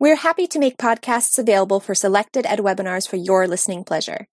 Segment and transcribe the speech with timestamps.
[0.00, 4.26] We're happy to make podcasts available for selected ed webinars for your listening pleasure.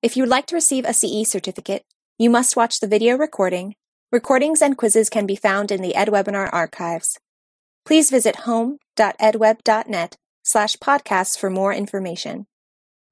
[0.00, 1.82] If you would like to receive a CE certificate,
[2.18, 3.74] you must watch the video recording.
[4.12, 7.18] Recordings and quizzes can be found in the EdWebinar archives.
[7.84, 12.46] Please visit home.edweb.net slash podcasts for more information.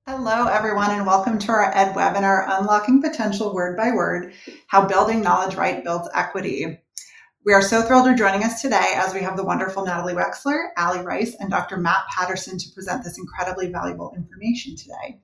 [0.07, 4.33] Hello, everyone, and welcome to our Ed webinar, Unlocking Potential Word by Word,
[4.69, 6.79] How Building Knowledge Right Builds Equity.
[7.47, 10.71] We are so thrilled you're joining us today as we have the wonderful Natalie Wexler,
[10.77, 11.77] Alli Rice, and Dr.
[11.77, 15.21] Matt Patterson to present this incredibly valuable information today.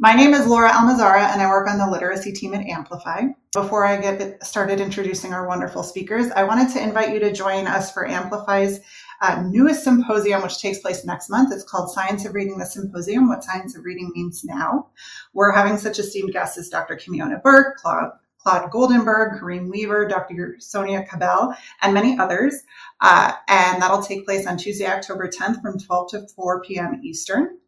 [0.00, 3.26] My name is Laura Almazara, and I work on the literacy team at Amplify.
[3.52, 7.68] Before I get started introducing our wonderful speakers, I wanted to invite you to join
[7.68, 8.80] us for Amplify's
[9.22, 11.52] uh, newest symposium, which takes place next month.
[11.52, 14.88] It's called Science of Reading the Symposium, What Science of Reading Means Now.
[15.34, 16.96] We're having such esteemed guests as Dr.
[16.96, 18.10] Kimiona Burke, Claude
[18.42, 20.56] Claude Goldenberg, Kareem Weaver, Dr.
[20.58, 22.54] Sonia Cabell, and many others.
[23.00, 27.00] Uh, and that'll take place on Tuesday, October 10th from 12 to 4 p.m.
[27.02, 27.58] Eastern.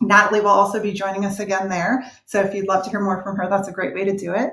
[0.00, 2.04] Natalie will also be joining us again there.
[2.26, 4.34] So if you'd love to hear more from her, that's a great way to do
[4.34, 4.50] it.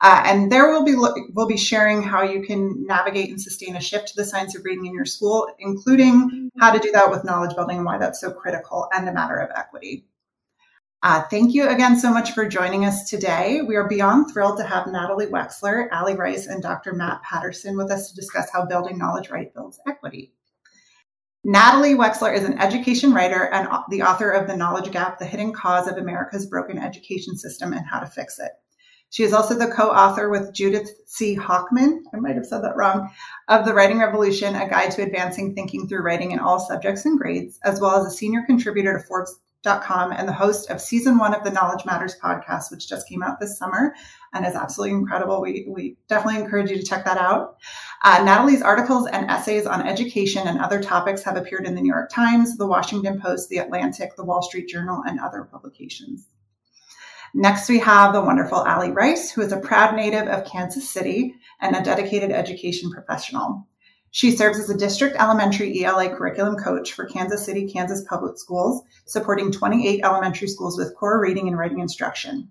[0.00, 0.94] Uh, and there we'll be
[1.34, 4.64] we'll be sharing how you can navigate and sustain a shift to the science of
[4.64, 8.20] reading in your school, including how to do that with knowledge building and why that's
[8.20, 10.04] so critical and a matter of equity.
[11.00, 13.60] Uh, thank you again so much for joining us today.
[13.62, 16.92] We are beyond thrilled to have Natalie Wexler, Alli Rice, and Dr.
[16.92, 20.32] Matt Patterson with us to discuss how building knowledge right builds equity.
[21.44, 25.52] Natalie Wexler is an education writer and the author of The Knowledge Gap, The Hidden
[25.52, 28.50] Cause of America's Broken Education System and How to Fix It.
[29.10, 31.36] She is also the co-author with Judith C.
[31.36, 33.08] Hochman, I might have said that wrong,
[33.46, 37.16] of The Writing Revolution, a guide to advancing thinking through writing in all subjects and
[37.16, 41.18] grades, as well as a senior contributor to Forbes Com and the host of season
[41.18, 43.94] one of the Knowledge Matters podcast, which just came out this summer
[44.32, 45.42] and is absolutely incredible.
[45.42, 47.56] We, we definitely encourage you to check that out.
[48.02, 51.92] Uh, Natalie's articles and essays on education and other topics have appeared in the New
[51.92, 56.26] York Times, the Washington Post, the Atlantic, the Wall Street Journal, and other publications.
[57.34, 61.34] Next, we have the wonderful Alli Rice, who is a proud native of Kansas City
[61.60, 63.67] and a dedicated education professional.
[64.10, 68.82] She serves as a district elementary ELA curriculum coach for Kansas City, Kansas Public Schools,
[69.06, 72.50] supporting 28 elementary schools with core reading and writing instruction.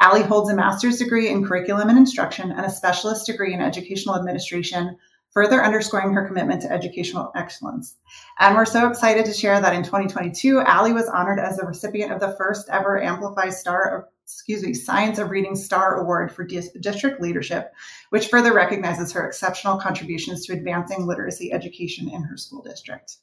[0.00, 4.16] Alli holds a master's degree in curriculum and instruction and a specialist degree in educational
[4.16, 4.96] administration,
[5.30, 7.96] further underscoring her commitment to educational excellence.
[8.38, 12.12] And we're so excited to share that in 2022, Alli was honored as the recipient
[12.12, 17.20] of the first ever Amplify Star excuse me, Science of Reading Star Award for District
[17.20, 17.72] Leadership,
[18.10, 23.18] which further recognizes her exceptional contributions to advancing literacy education in her school district.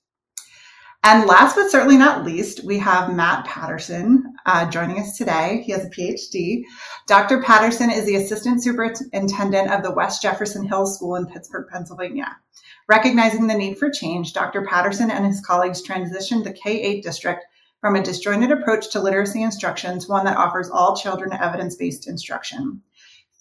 [1.04, 5.62] And last but certainly not least, we have Matt Patterson uh, joining us today.
[5.66, 6.64] He has a PhD.
[7.08, 7.42] Dr.
[7.42, 12.38] Patterson is the Assistant Superintendent of the West Jefferson Hill School in Pittsburgh, Pennsylvania.
[12.88, 14.66] Recognizing the need for change, Dr.
[14.66, 17.44] Patterson and his colleagues transitioned the K 8 district
[17.84, 22.08] from a disjointed approach to literacy instruction to one that offers all children evidence based
[22.08, 22.82] instruction.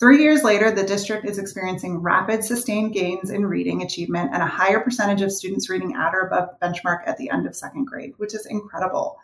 [0.00, 4.46] Three years later, the district is experiencing rapid sustained gains in reading achievement and a
[4.46, 8.14] higher percentage of students reading at or above benchmark at the end of second grade,
[8.16, 9.20] which is incredible.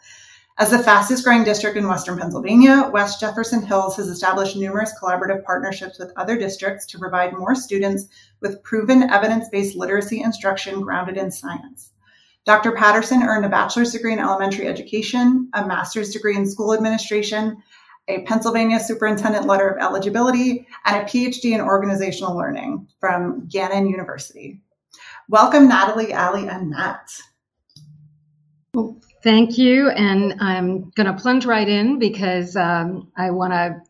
[0.57, 5.43] As the fastest growing district in Western Pennsylvania, West Jefferson Hills has established numerous collaborative
[5.43, 8.05] partnerships with other districts to provide more students
[8.41, 11.91] with proven evidence based literacy instruction grounded in science.
[12.49, 12.73] Dr.
[12.73, 17.63] Patterson earned a bachelor's degree in elementary education, a master's degree in school administration,
[18.09, 24.63] a Pennsylvania Superintendent Letter of Eligibility, and a PhD in organizational learning from Gannon University.
[25.29, 27.11] Welcome, Natalie, Alli, and Matt.
[28.73, 29.91] Well, thank you.
[29.91, 33.83] And I'm going to plunge right in because um, I want to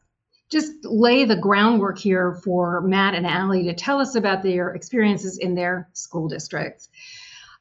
[0.51, 5.39] just lay the groundwork here for Matt and Alli to tell us about their experiences
[5.39, 6.89] in their school districts.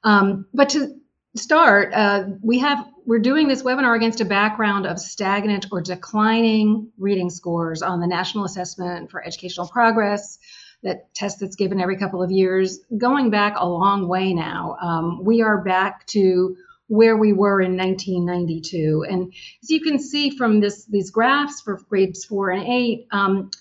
[0.03, 0.95] Um, but to
[1.35, 6.91] start, uh, we have we're doing this webinar against a background of stagnant or declining
[6.97, 10.39] reading scores on the National Assessment for Educational Progress,
[10.83, 14.75] that test that's given every couple of years, going back a long way now.
[14.81, 16.57] Um, we are back to
[16.87, 19.33] where we were in 1992, and
[19.63, 23.07] as you can see from this these graphs for grades four and eight.
[23.11, 23.51] Um,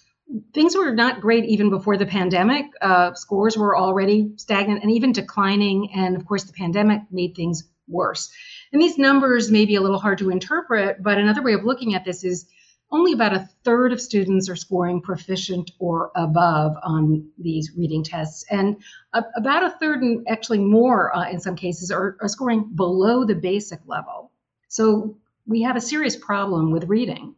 [0.52, 2.66] things were not great even before the pandemic.
[2.80, 5.92] Uh, scores were already stagnant and even declining.
[5.94, 8.30] And of course, the pandemic made things worse.
[8.72, 11.94] And these numbers may be a little hard to interpret, but another way of looking
[11.94, 12.46] at this is
[12.90, 18.44] only about a third of students are scoring proficient or above on these reading tests.
[18.50, 18.76] And
[19.12, 23.24] a, about a third, and actually more uh, in some cases, are, are scoring below
[23.24, 24.30] the basic level.
[24.68, 27.34] So we have a serious problem with reading.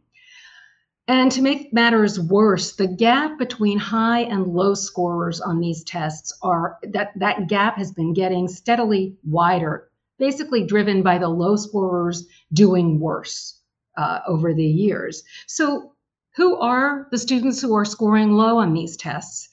[1.09, 6.31] And to make matters worse, the gap between high and low scorers on these tests
[6.43, 9.89] are that that gap has been getting steadily wider
[10.19, 13.59] basically driven by the low scorers doing worse
[13.97, 15.23] uh, over the years.
[15.47, 15.93] So,
[16.35, 19.49] who are the students who are scoring low on these tests?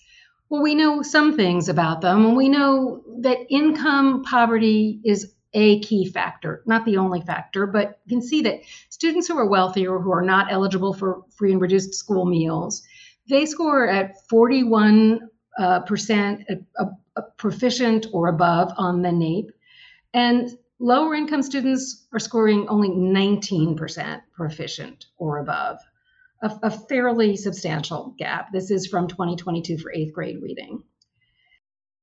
[0.50, 5.80] Well, we know some things about them, and we know that income poverty is a
[5.80, 8.60] key factor, not the only factor, but you can see that
[8.90, 12.82] students who are wealthier, or who are not eligible for free and reduced school meals,
[13.28, 16.44] they score at 41 uh, percent
[17.38, 19.48] proficient or above on the NAEP,
[20.12, 25.78] and lower income students are scoring only 19% proficient or above,
[26.42, 28.52] a, a fairly substantial gap.
[28.52, 30.82] This is from 2022 for eighth grade reading.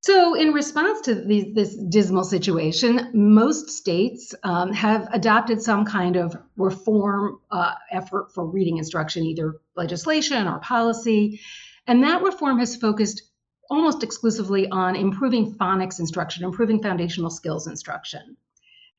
[0.06, 6.18] So, in response to these, this dismal situation, most states um, have adopted some kind
[6.18, 11.40] of reform uh, effort for reading instruction, either legislation or policy.
[11.88, 13.22] And that reform has focused
[13.70, 18.36] almost exclusively on improving phonics instruction, improving foundational skills instruction.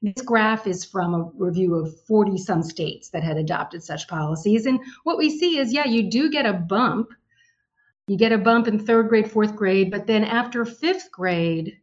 [0.01, 4.65] This graph is from a review of 40 some states that had adopted such policies.
[4.65, 7.11] And what we see is, yeah, you do get a bump
[8.07, 11.79] you get a bump in third grade, fourth grade, but then after fifth grade,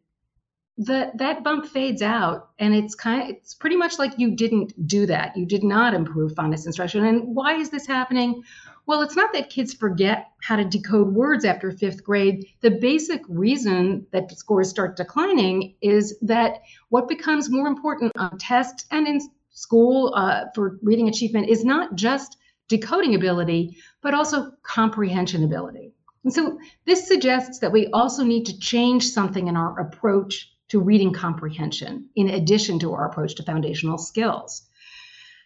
[0.77, 4.87] that that bump fades out and it's kind of it's pretty much like you didn't
[4.87, 5.35] do that.
[5.35, 8.41] You did not improve phonics instruction and why is this happening?
[8.87, 12.47] Well it's not that kids forget how to decode words after fifth grade.
[12.61, 18.85] The basic reason that scores start declining is that what becomes more important on tests
[18.89, 19.19] and in
[19.51, 22.37] school uh, for reading achievement is not just
[22.69, 28.59] decoding ability but also comprehension ability and so this suggests that we also need to
[28.59, 33.97] change something in our approach to reading comprehension, in addition to our approach to foundational
[33.97, 34.61] skills.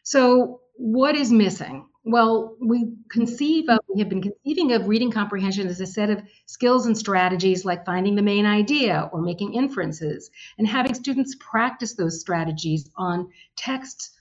[0.04, 1.88] So, what is missing?
[2.04, 6.22] Well, we conceive of, we have been conceiving of reading comprehension as a set of
[6.46, 10.30] skills and strategies like finding the main idea or making inferences,
[10.60, 14.12] and having students practice those strategies on texts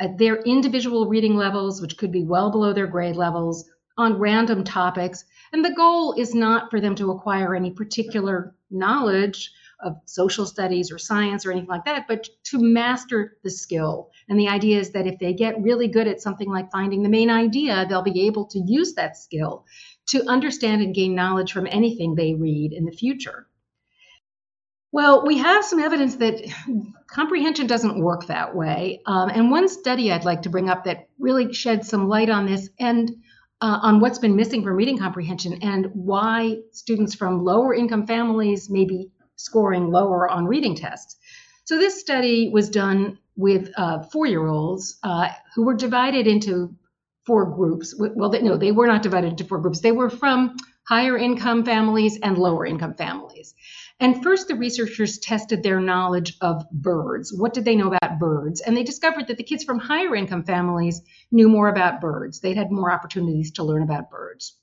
[0.00, 4.64] at their individual reading levels, which could be well below their grade levels, on random
[4.64, 10.46] topics, and the goal is not for them to acquire any particular knowledge of social
[10.46, 14.10] studies or science or anything like that, but to master the skill.
[14.28, 17.08] And the idea is that if they get really good at something like finding the
[17.08, 19.64] main idea, they'll be able to use that skill
[20.06, 23.46] to understand and gain knowledge from anything they read in the future.
[24.90, 26.42] Well, we have some evidence that
[27.06, 29.02] comprehension doesn't work that way.
[29.06, 32.46] Um, and one study I'd like to bring up that really sheds some light on
[32.46, 33.10] this and
[33.60, 38.70] uh, on what's been missing from reading comprehension and why students from lower income families
[38.70, 41.16] may be scoring lower on reading tests.
[41.64, 46.74] So, this study was done with uh, four year olds uh, who were divided into
[47.26, 47.94] four groups.
[47.98, 49.80] Well, they, no, they were not divided into four groups.
[49.80, 50.56] They were from
[50.88, 53.54] higher income families and lower income families.
[54.00, 57.32] And first, the researchers tested their knowledge of birds.
[57.36, 58.60] What did they know about birds?
[58.60, 61.02] And they discovered that the kids from higher income families
[61.32, 62.38] knew more about birds.
[62.38, 64.56] They'd had more opportunities to learn about birds.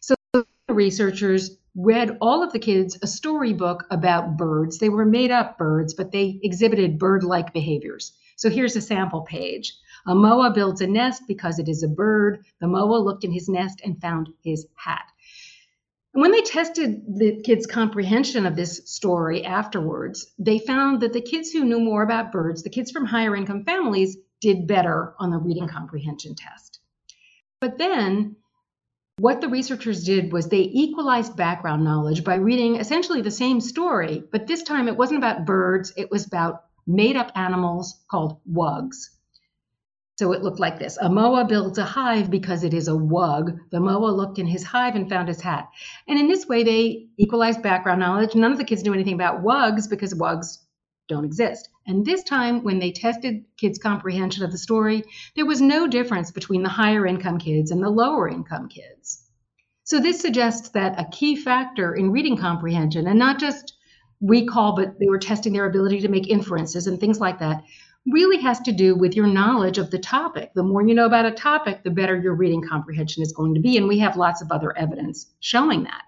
[0.00, 4.78] So the researchers read all of the kids a storybook about birds.
[4.78, 8.14] They were made up birds, but they exhibited bird like behaviors.
[8.36, 9.74] So here's a sample page.
[10.06, 12.46] A moa builds a nest because it is a bird.
[12.60, 15.10] The moa looked in his nest and found his hat.
[16.12, 21.50] When they tested the kids' comprehension of this story afterwards, they found that the kids
[21.50, 25.38] who knew more about birds, the kids from higher income families, did better on the
[25.38, 26.80] reading comprehension test.
[27.60, 28.36] But then,
[29.18, 34.22] what the researchers did was they equalized background knowledge by reading essentially the same story,
[34.30, 39.10] but this time it wasn't about birds, it was about made up animals called wugs.
[40.18, 40.98] So it looked like this.
[41.00, 43.56] A moa builds a hive because it is a wug.
[43.70, 45.68] The moa looked in his hive and found his hat.
[46.08, 48.34] And in this way, they equalized background knowledge.
[48.34, 50.58] None of the kids knew anything about wugs because wugs
[51.08, 51.68] don't exist.
[51.86, 55.04] And this time, when they tested kids' comprehension of the story,
[55.36, 59.24] there was no difference between the higher income kids and the lower income kids.
[59.84, 63.74] So this suggests that a key factor in reading comprehension, and not just
[64.20, 67.62] recall, but they were testing their ability to make inferences and things like that,
[68.06, 70.52] really has to do with your knowledge of the topic.
[70.54, 73.60] The more you know about a topic, the better your reading comprehension is going to
[73.60, 73.76] be.
[73.76, 76.02] And we have lots of other evidence showing that.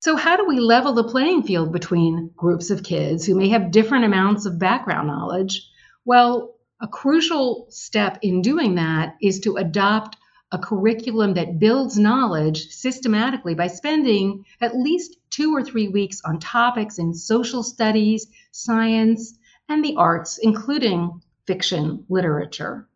[0.00, 3.70] So, how do we level the playing field between groups of kids who may have
[3.70, 5.68] different amounts of background knowledge?
[6.06, 10.16] Well, a crucial step in doing that is to adopt
[10.52, 16.40] a curriculum that builds knowledge systematically by spending at least two or three weeks on
[16.40, 19.38] topics in social studies, science,
[19.70, 22.86] and the arts, including fiction literature.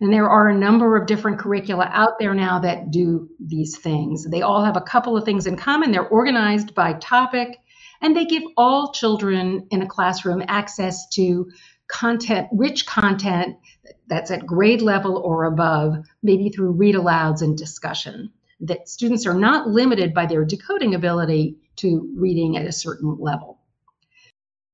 [0.00, 4.28] And there are a number of different curricula out there now that do these things.
[4.28, 5.92] They all have a couple of things in common.
[5.92, 7.60] They're organized by topic
[8.02, 11.50] And they give all children in a classroom access to
[11.86, 13.56] content, rich content
[14.08, 18.32] that's at grade level or above, maybe through read alouds and discussion.
[18.60, 23.60] That students are not limited by their decoding ability to reading at a certain level.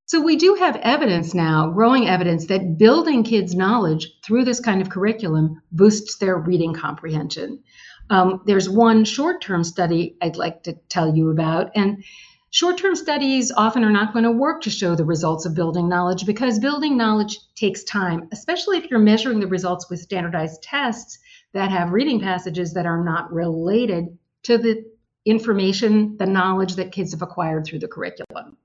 [0.08, 4.80] So we do have evidence now, growing evidence, that building kids' knowledge through this kind
[4.80, 7.62] of curriculum boosts their reading comprehension.
[8.08, 11.72] Um, there's one short term study I'd like to tell you about.
[11.74, 12.02] And
[12.48, 15.90] short term studies often are not going to work to show the results of building
[15.90, 21.18] knowledge because building knowledge takes time, especially if you're measuring the results with standardized tests
[21.52, 24.86] that have reading passages that are not related to the
[25.26, 28.56] information, the knowledge that kids have acquired through the curriculum.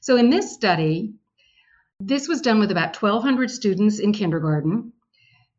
[0.00, 1.14] So in this study,
[2.00, 4.92] this was done with about 1,200 students in kindergarten.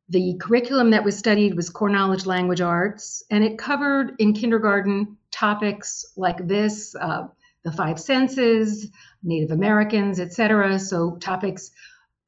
[0.10, 5.18] The curriculum that was studied was core knowledge language arts, and it covered in kindergarten
[5.32, 7.28] topics like this uh,
[7.64, 8.90] the five senses,
[9.24, 10.80] Native Americans, etc.
[10.80, 11.70] So, topics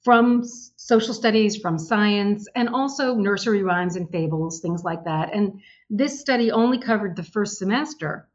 [0.03, 0.43] from
[0.75, 5.33] social studies, from science, and also nursery rhymes and fables, things like that.
[5.33, 8.27] And this study only covered the first semester,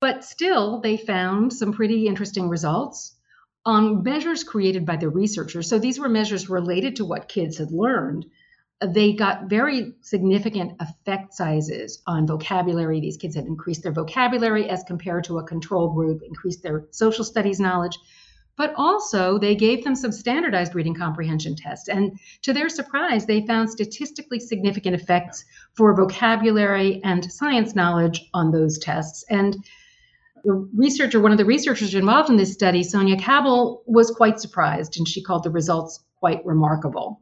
[0.00, 3.14] but still, they found some pretty interesting results
[3.64, 5.68] on measures created by the researchers.
[5.68, 8.26] So, these were measures related to what kids had learned
[8.86, 13.00] they got very significant effect sizes on vocabulary.
[13.00, 17.24] These kids had increased their vocabulary as compared to a control group, increased their social
[17.24, 17.98] studies knowledge,
[18.56, 21.88] but also they gave them some standardized reading comprehension tests.
[21.88, 28.50] And to their surprise, they found statistically significant effects for vocabulary and science knowledge on
[28.50, 29.24] those tests.
[29.28, 29.62] And
[30.44, 34.96] the researcher, one of the researchers involved in this study, Sonia Cabell, was quite surprised,
[34.98, 37.20] and she called the results quite remarkable.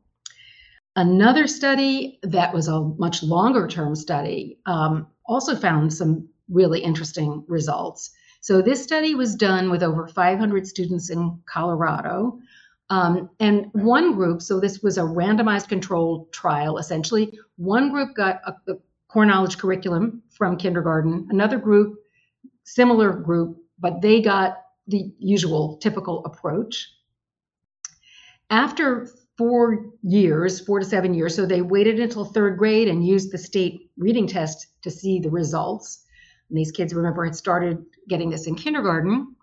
[0.96, 7.44] Another study that was a much longer term study um, also found some really interesting
[7.46, 8.10] results.
[8.40, 12.38] So, this study was done with over 500 students in Colorado.
[12.90, 18.40] Um, and one group, so this was a randomized controlled trial essentially, one group got
[18.46, 18.76] a, a
[19.08, 21.98] core knowledge curriculum from kindergarten, another group,
[22.74, 26.88] similar group, but they got the usual typical approach.
[28.50, 29.08] After
[29.38, 31.36] four years, four to seven years.
[31.36, 35.30] So they waited until third grade and used the state reading test to see the
[35.30, 36.04] results.
[36.50, 39.36] And these kids, remember, had started getting this in kindergarten.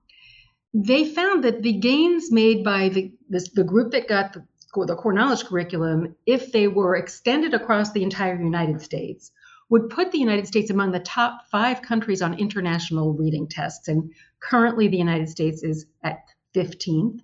[0.74, 4.46] They found that the gains made by the, this, the group that got the,
[4.86, 9.32] the core knowledge curriculum, if they were extended across the entire United States,
[9.70, 13.88] would put the United States among the top five countries on international reading tests.
[13.88, 16.20] And currently, the United States is at
[16.54, 17.20] 15th.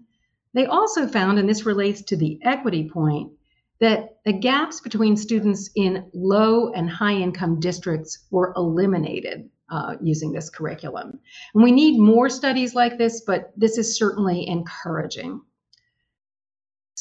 [0.53, 3.31] They also found, and this relates to the equity point,
[3.79, 10.31] that the gaps between students in low and high income districts were eliminated uh, using
[10.31, 11.19] this curriculum.
[11.53, 15.41] And we need more studies like this, but this is certainly encouraging.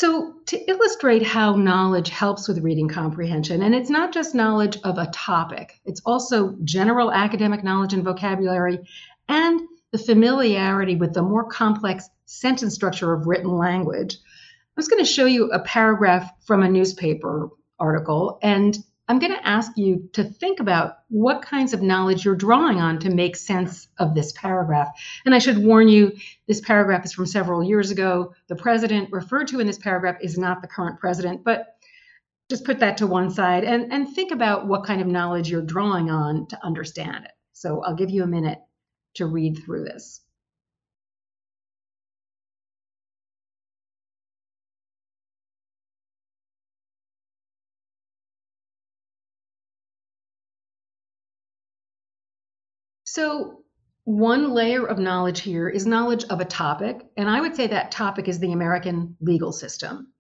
[0.01, 4.97] So, to illustrate how knowledge helps with reading comprehension, and it's not just knowledge of
[4.97, 8.79] a topic, it's also general academic knowledge and vocabulary,
[9.29, 9.61] and
[9.93, 14.15] the familiarity with the more complex sentence structure of written language.
[14.15, 18.79] I was going to show you a paragraph from a newspaper article, and
[19.11, 23.01] I'm going to ask you to think about what kinds of knowledge you're drawing on
[23.01, 24.87] to make sense of this paragraph.
[25.25, 26.13] And I should warn you,
[26.47, 28.35] this paragraph is from several years ago.
[28.47, 31.75] The president referred to in this paragraph is not the current president, but
[32.49, 35.61] just put that to one side and, and think about what kind of knowledge you're
[35.61, 37.33] drawing on to understand it.
[37.53, 38.61] So I'll give you a minute
[39.15, 40.21] to read through this.
[53.13, 53.65] So,
[54.05, 57.91] one layer of knowledge here is knowledge of a topic, and I would say that
[57.91, 60.13] topic is the American legal system.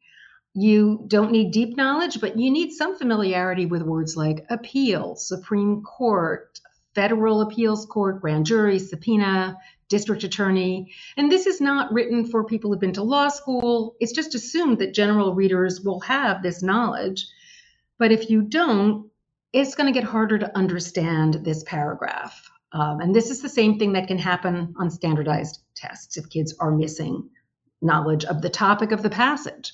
[0.54, 5.82] You don't need deep knowledge, but you need some familiarity with words like appeal, Supreme
[5.82, 6.58] Court,
[6.92, 9.56] federal appeals court, grand jury, subpoena,
[9.88, 10.92] district attorney.
[11.16, 13.94] And this is not written for people who've been to law school.
[14.00, 17.24] It's just assumed that general readers will have this knowledge.
[18.00, 19.08] But if you don't,
[19.52, 22.49] it's going to get harder to understand this paragraph.
[22.72, 26.54] Um, and this is the same thing that can happen on standardized tests if kids
[26.60, 27.28] are missing
[27.82, 29.72] knowledge of the topic of the passage.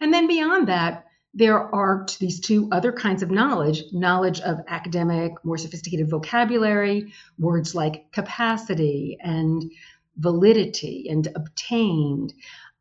[0.00, 1.04] And then beyond that,
[1.34, 7.74] there are these two other kinds of knowledge knowledge of academic, more sophisticated vocabulary, words
[7.74, 9.70] like capacity and
[10.16, 12.32] validity and obtained.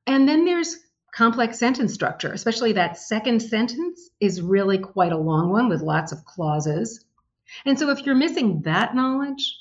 [0.08, 0.78] And then there's
[1.14, 6.12] complex sentence structure, especially that second sentence is really quite a long one with lots
[6.12, 7.04] of clauses.
[7.66, 9.58] And so if you're missing that knowledge,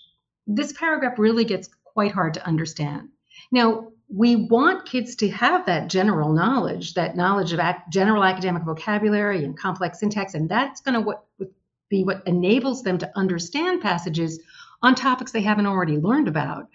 [0.47, 3.09] this paragraph really gets quite hard to understand.
[3.51, 8.63] Now, we want kids to have that general knowledge, that knowledge of ac- general academic
[8.63, 11.49] vocabulary and complex syntax, and that's going to
[11.89, 14.41] be what enables them to understand passages
[14.83, 16.69] on topics they haven't already learned about.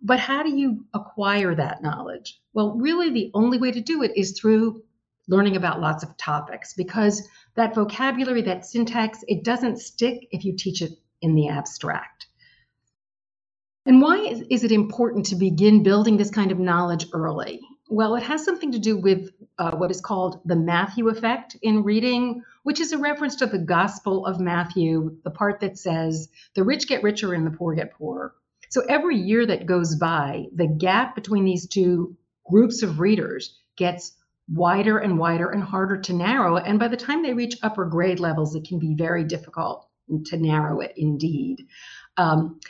[0.00, 2.40] But how do you acquire that knowledge?
[2.54, 4.82] Well, really, the only way to do it is through
[5.28, 10.56] learning about lots of topics because that vocabulary, that syntax, it doesn't stick if you
[10.56, 12.26] teach it in the abstract.
[13.84, 17.60] And why is it important to begin building this kind of knowledge early?
[17.88, 21.82] Well, it has something to do with uh, what is called the Matthew effect in
[21.82, 26.64] reading, which is a reference to the Gospel of Matthew, the part that says, the
[26.64, 28.34] rich get richer and the poor get poorer.
[28.70, 32.16] So every year that goes by, the gap between these two
[32.48, 34.12] groups of readers gets
[34.48, 36.56] wider and wider and harder to narrow.
[36.56, 39.88] And by the time they reach upper grade levels, it can be very difficult
[40.26, 41.66] to narrow it indeed.
[42.16, 42.60] Um,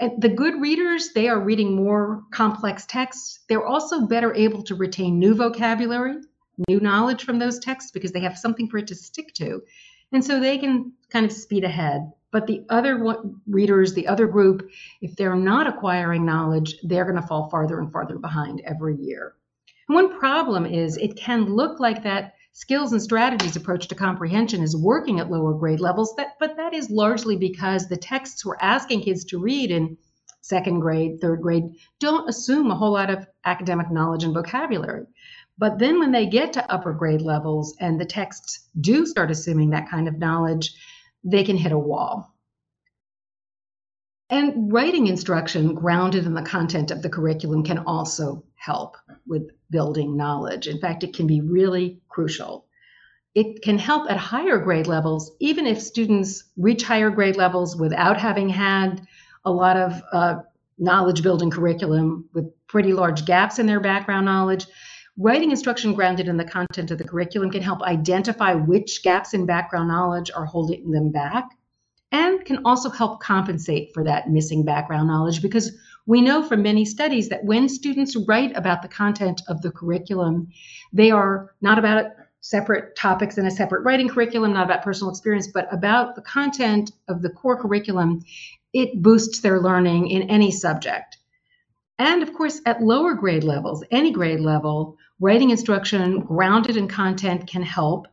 [0.00, 3.40] and the good readers, they are reading more complex texts.
[3.48, 6.16] They're also better able to retain new vocabulary,
[6.68, 9.62] new knowledge from those texts because they have something for it to stick to.
[10.12, 12.12] And so they can kind of speed ahead.
[12.32, 13.14] But the other
[13.46, 14.68] readers, the other group,
[15.00, 19.34] if they're not acquiring knowledge, they're going to fall farther and farther behind every year.
[19.88, 24.62] And one problem is it can look like that skills and strategies approach to comprehension
[24.62, 28.56] is working at lower grade levels, that, but that is largely because the texts we're
[28.60, 29.96] asking kids to read in
[30.40, 31.64] second grade, third grade,
[32.00, 35.04] don't assume a whole lot of academic knowledge and vocabulary.
[35.56, 39.70] But then when they get to upper grade levels and the texts do start assuming
[39.70, 40.74] that kind of knowledge,
[41.22, 42.34] they can hit a wall.
[44.30, 50.16] And writing instruction grounded in the content of the curriculum can also help with building
[50.16, 50.66] knowledge.
[50.66, 52.66] In fact, it can be really crucial.
[53.34, 58.16] It can help at higher grade levels, even if students reach higher grade levels without
[58.16, 59.06] having had
[59.44, 60.34] a lot of uh,
[60.78, 64.66] knowledge building curriculum with pretty large gaps in their background knowledge.
[65.16, 69.46] Writing instruction grounded in the content of the curriculum can help identify which gaps in
[69.46, 71.48] background knowledge are holding them back
[72.10, 76.84] and can also help compensate for that missing background knowledge because we know from many
[76.84, 80.48] studies that when students write about the content of the curriculum,
[80.92, 82.06] they are not about
[82.40, 86.92] separate topics in a separate writing curriculum, not about personal experience, but about the content
[87.08, 88.20] of the core curriculum.
[88.74, 91.16] It boosts their learning in any subject.
[91.98, 97.46] And of course, at lower grade levels, any grade level, writing instruction grounded in content
[97.46, 98.08] can help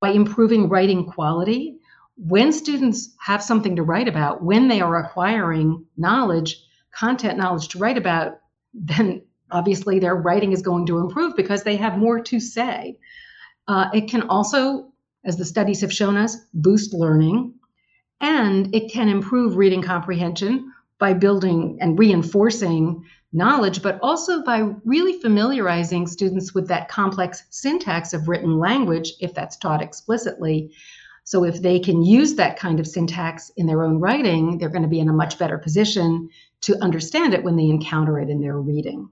[0.00, 1.78] by improving writing quality.
[2.16, 6.62] When students have something to write about, when they are acquiring knowledge,
[6.98, 8.38] content knowledge to write about,
[8.74, 12.98] then obviously their writing is going to improve because they have more to say.
[13.68, 14.92] Uh, it can also,
[15.24, 17.54] as the studies have shown us, boost learning,
[18.20, 25.20] and it can improve reading comprehension by building and reinforcing knowledge, but also by really
[25.20, 30.72] familiarizing students with that complex syntax of written language if that's taught explicitly.
[31.24, 34.82] So, if they can use that kind of syntax in their own writing, they're going
[34.82, 36.30] to be in a much better position
[36.62, 39.08] to understand it when they encounter it in their reading.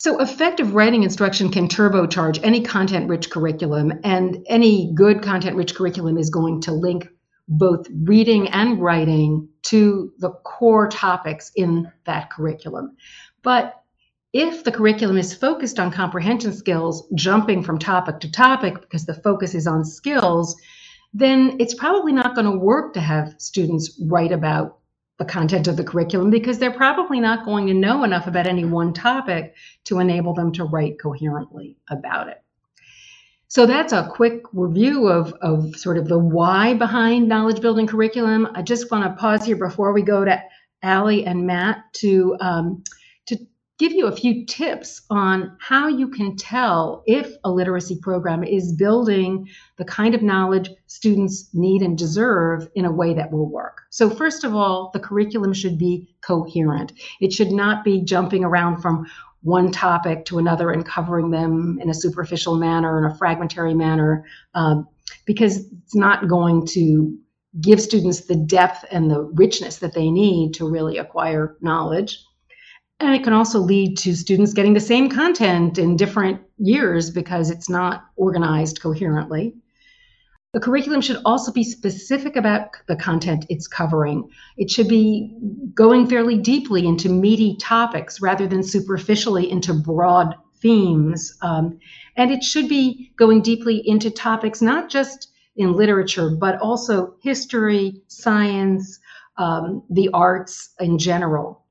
[0.00, 5.74] So, effective writing instruction can turbocharge any content rich curriculum, and any good content rich
[5.74, 7.08] curriculum is going to link
[7.48, 12.96] both reading and writing to the core topics in that curriculum.
[13.42, 13.74] But
[14.32, 19.14] if the curriculum is focused on comprehension skills, jumping from topic to topic because the
[19.14, 20.54] focus is on skills,
[21.14, 24.77] then it's probably not going to work to have students write about
[25.18, 28.64] the content of the curriculum because they're probably not going to know enough about any
[28.64, 29.54] one topic
[29.84, 32.42] to enable them to write coherently about it.
[33.48, 38.46] So that's a quick review of, of sort of the why behind knowledge building curriculum.
[38.54, 40.42] I just want to pause here before we go to
[40.82, 42.84] Alli and Matt to um,
[43.78, 48.72] give you a few tips on how you can tell if a literacy program is
[48.72, 53.82] building the kind of knowledge students need and deserve in a way that will work.
[53.90, 56.92] So, first of all, the curriculum should be coherent.
[57.20, 59.06] It should not be jumping around from
[59.42, 64.24] one topic to another and covering them in a superficial manner, in a fragmentary manner,
[64.54, 64.88] um,
[65.24, 67.16] because it's not going to
[67.60, 72.24] give students the depth and the richness that they need to really acquire knowledge.
[73.00, 77.50] And it can also lead to students getting the same content in different years because
[77.50, 79.54] it's not organized coherently.
[80.52, 84.28] The curriculum should also be specific about the content it's covering.
[84.56, 85.36] It should be
[85.74, 91.36] going fairly deeply into meaty topics rather than superficially into broad themes.
[91.42, 91.78] Um,
[92.16, 98.02] and it should be going deeply into topics not just in literature, but also history,
[98.08, 98.98] science,
[99.36, 101.62] um, the arts in general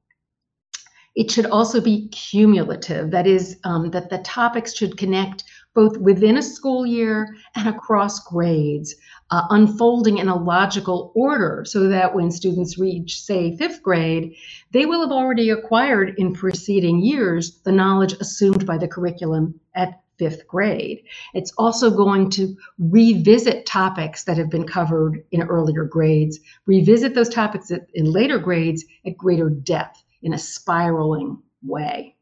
[1.17, 3.10] it should also be cumulative.
[3.10, 8.19] That is, um, that the topics should connect both within a school year and across
[8.19, 8.95] grades,
[9.32, 14.36] uh, unfolding in a logical order so that when students reach, say, fifth grade,
[14.73, 19.99] they will have already acquired in preceding years the knowledge assumed by the curriculum at
[20.19, 21.01] fifth grade.
[21.34, 27.30] It's also going to revisit topics that have been covered in earlier grades, revisit those
[27.30, 32.15] topics in later grades at greater depth in a spiraling way.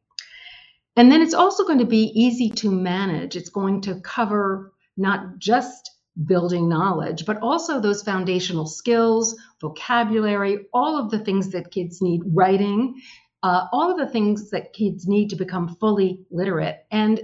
[0.96, 3.36] And then it's also going to be easy to manage.
[3.36, 5.92] It's going to cover not just
[6.26, 12.22] building knowledge, but also those foundational skills, vocabulary, all of the things that kids need,
[12.26, 13.02] writing,
[13.44, 16.86] uh, all of the things that kids need to become fully literate.
[16.90, 17.22] And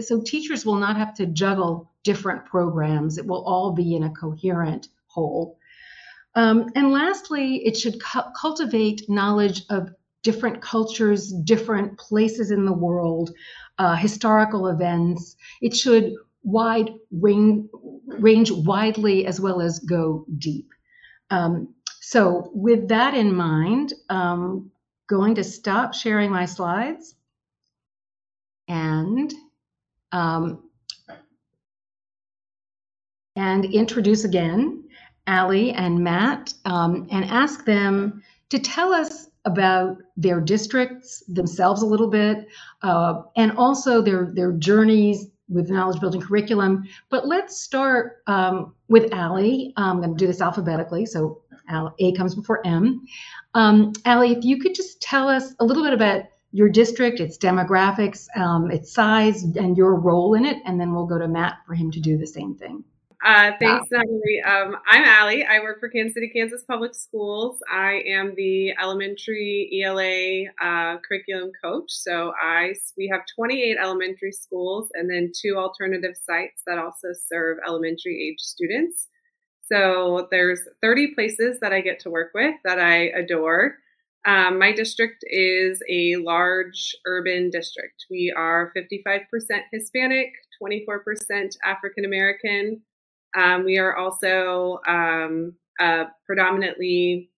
[0.00, 3.16] so teachers will not have to juggle different programs.
[3.18, 5.58] It will all be in a coherent whole.
[6.36, 9.88] Um, and lastly, it should cu- cultivate knowledge of
[10.22, 13.30] different cultures, different places in the world,
[13.78, 15.36] uh, historical events.
[15.62, 17.68] It should wide range,
[18.06, 20.68] range widely as well as go deep.
[21.30, 24.70] Um, so, with that in mind, um,
[25.08, 27.14] going to stop sharing my slides
[28.68, 29.32] and
[30.12, 30.62] um,
[33.36, 34.85] and introduce again
[35.26, 41.86] Alli and Matt um, and ask them to tell us about their districts themselves a
[41.86, 42.48] little bit
[42.82, 46.84] uh, and also their their journeys with knowledge building curriculum.
[47.08, 49.72] But let's start um, with Alli.
[49.76, 51.42] I'm going to do this alphabetically, so
[52.00, 53.02] A comes before M.
[53.54, 57.38] Um, Alli, if you could just tell us a little bit about your district, its
[57.38, 61.58] demographics, um, its size, and your role in it, and then we'll go to Matt
[61.66, 62.82] for him to do the same thing.
[63.24, 63.98] Uh, thanks, wow.
[63.98, 64.42] Natalie.
[64.46, 65.44] Um, I'm Alli.
[65.44, 67.58] I work for Kansas City, Kansas Public Schools.
[67.72, 71.90] I am the elementary ELA uh, curriculum coach.
[71.90, 77.58] So I we have 28 elementary schools and then two alternative sites that also serve
[77.66, 79.08] elementary age students.
[79.62, 83.76] So there's 30 places that I get to work with that I adore.
[84.26, 88.06] Um, my district is a large urban district.
[88.10, 89.22] We are 55%
[89.72, 92.82] Hispanic, 24% African American.
[93.34, 95.54] Um, we are also um,
[96.26, 97.30] predominantly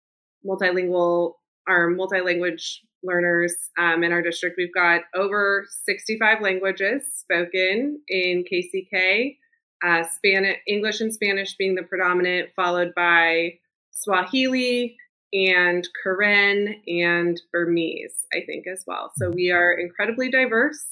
[0.46, 1.34] multilingual
[1.68, 4.56] or multi-language learners um, in our district.
[4.58, 9.36] We've got over 65 languages spoken in KCK
[9.84, 13.58] uh, Spanish, English and Spanish being the predominant, followed by
[13.90, 14.96] Swahili
[15.32, 19.12] and Karen and Burmese, I think, as well.
[19.16, 20.84] So we are incredibly diverse.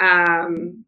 [0.00, 0.84] Um,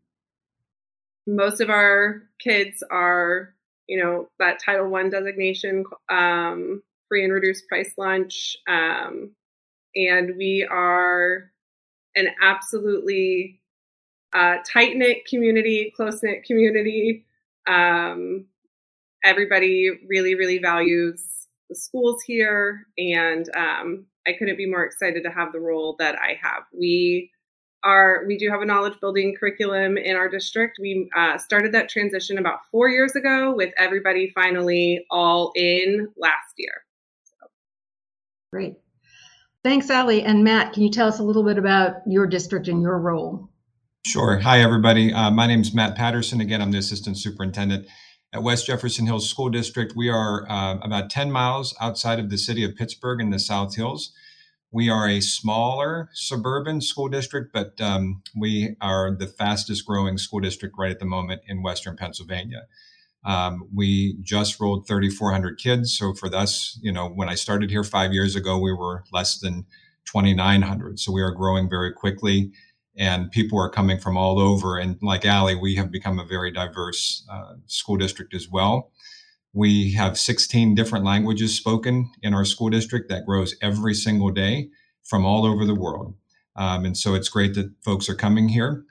[1.29, 3.55] most of our kids are,
[3.87, 9.33] you know, that Title One designation, um, free and reduced price lunch, um,
[9.95, 11.51] and we are
[12.17, 13.61] an absolutely
[14.33, 17.27] uh, tight knit community, close knit community.
[17.67, 18.47] Um,
[19.23, 25.31] everybody really, really values the schools here, and um, I couldn't be more excited to
[25.31, 26.63] have the role that I have.
[26.73, 27.31] We
[27.89, 30.79] are we do have a knowledge building curriculum in our district.
[30.79, 36.55] We uh, started that transition about four years ago, with everybody finally all in last
[36.59, 36.85] year.
[37.25, 37.47] So.
[38.53, 38.75] Great.
[39.65, 40.23] Thanks, Alli.
[40.23, 43.49] And Matt, can you tell us a little bit about your district and your role?
[44.07, 44.39] Sure.
[44.39, 45.13] Hi, everybody.
[45.13, 46.41] Uh, my name is Matt Patterson.
[46.41, 47.87] Again, I'm the assistant superintendent
[48.33, 49.95] at West Jefferson Hills School District.
[49.97, 53.77] We are uh, about 10 miles outside of the city of Pittsburgh in the South
[53.77, 54.13] Hills.
[54.71, 60.41] We are a smaller suburban school district, but um, we are the fastest growing school
[60.41, 62.67] district right at the moment in Western Pennsylvania.
[63.25, 65.97] Um, we just rolled 3,400 kids.
[65.97, 69.39] So for us, you know, when I started here five years ago, we were less
[69.39, 69.65] than
[70.07, 71.01] 2,900.
[71.01, 72.53] So we are growing very quickly
[72.97, 74.77] and people are coming from all over.
[74.77, 78.91] And like Alli, we have become a very diverse uh, school district as well.
[79.55, 84.71] We have 16 different languages spoken in our school district that grows every single day
[85.05, 86.15] from all over the world.
[86.57, 88.85] Um, and so it's great that folks are coming here.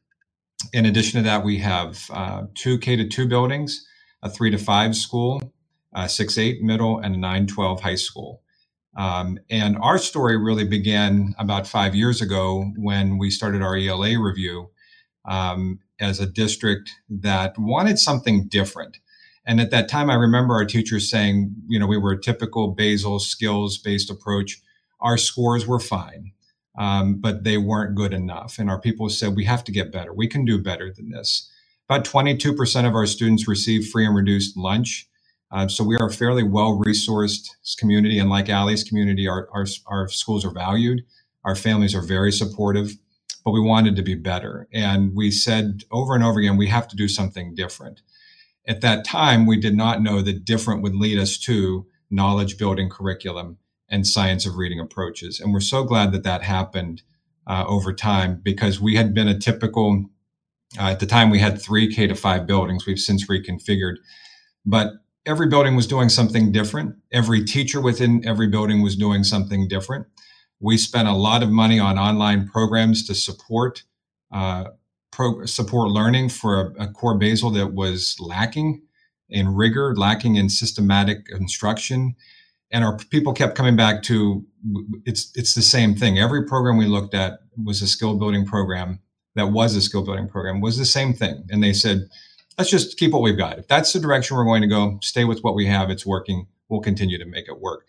[0.74, 3.86] In addition to that, we have uh, two K to two buildings,
[4.24, 5.54] a three to five school,
[5.96, 8.41] a six eight middle, and a nine twelve high school.
[8.98, 14.20] Um, and our story really began about five years ago when we started our ELA
[14.20, 14.72] review
[15.26, 18.98] um, as a district that wanted something different.
[19.48, 22.70] And at that time, I remember our teachers saying, you know, we were a typical
[22.70, 24.62] basal skills based approach.
[25.02, 26.34] Our scores were fine,
[26.80, 28.60] um, but they weren't good enough.
[28.60, 30.14] And our people said, we have to get better.
[30.14, 31.52] We can do better than this.
[31.90, 35.10] About 22% of our students receive free and reduced lunch.
[35.52, 39.68] Uh, so we are a fairly well resourced community, and like Alli's community, our, our,
[39.88, 41.04] our schools are valued.
[41.46, 42.94] Our families are very supportive,
[43.46, 44.70] but we wanted to be better.
[44.74, 48.02] And we said over and over again, we have to do something different.
[48.68, 52.90] At that time, we did not know that different would lead us to knowledge building
[52.90, 53.58] curriculum
[53.90, 55.40] and science of reading approaches.
[55.40, 57.04] And we're so glad that that happened
[57.46, 60.06] uh, over time because we had been a typical,
[60.78, 62.86] uh, at the time we had three K to five buildings.
[62.86, 63.96] We've since reconfigured,
[64.66, 64.94] but
[65.26, 66.96] every building was doing something different.
[67.12, 70.08] Every teacher within every building was doing something different.
[70.60, 73.84] We spent a lot of money on online programs to support
[74.34, 74.66] uh,
[75.12, 78.82] pro- support learning for a, a core basal that was lacking
[79.30, 82.15] in rigor, lacking in systematic instruction
[82.72, 84.46] and our people kept coming back to
[85.06, 86.20] it's it's the same thing.
[86.20, 89.00] Every program we looked at was a skill building program
[89.36, 92.10] that was a skill building program was the same thing, and they said,
[92.58, 93.60] let's just keep what we've got.
[93.60, 95.89] If that's the direction we're going to go, stay with what we have.
[95.89, 96.48] It's working.
[96.70, 97.86] We'll continue to make it work.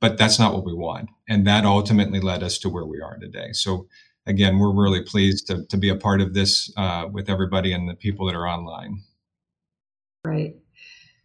[0.00, 3.16] But that's not what we want, and that ultimately led us to where we are
[3.18, 3.52] today.
[3.52, 3.86] So
[4.28, 7.88] again, we're really pleased to to be a part of this uh, with everybody and
[7.88, 9.02] the people that are online.
[10.24, 10.54] Right.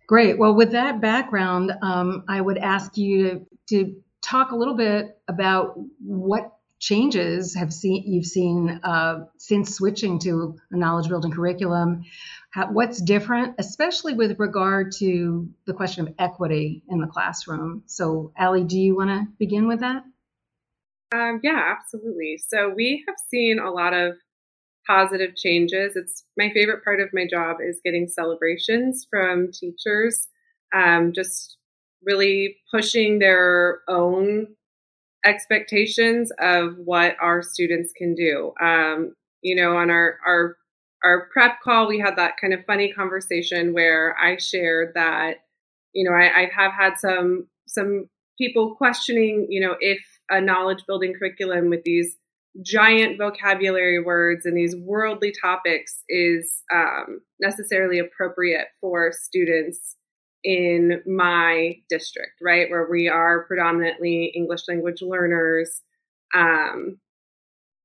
[0.07, 0.37] Great.
[0.37, 5.17] Well, with that background, um, I would ask you to, to, talk a little bit
[5.27, 12.03] about what changes have seen you've seen uh, since switching to a knowledge building curriculum.
[12.51, 17.83] How, what's different, especially with regard to the question of equity in the classroom?
[17.85, 20.03] So, Alli, do you want to begin with that?
[21.13, 22.37] Um, yeah, absolutely.
[22.47, 24.13] So we have seen a lot of
[24.87, 25.95] positive changes.
[25.95, 30.27] It's my favorite part of my job is getting celebrations from teachers,
[30.75, 31.57] um, just
[32.03, 34.47] really pushing their own
[35.25, 38.53] expectations of what our students can do.
[38.61, 40.57] Um, you know, on our our
[41.03, 45.37] our prep call, we had that kind of funny conversation where I shared that,
[45.93, 50.83] you know, I, I have had some some people questioning, you know, if a knowledge
[50.87, 52.17] building curriculum with these
[52.61, 59.95] giant vocabulary words and these worldly topics is um, necessarily appropriate for students
[60.43, 62.69] in my district, right?
[62.69, 65.81] Where we are predominantly English language learners.
[66.35, 66.99] Um,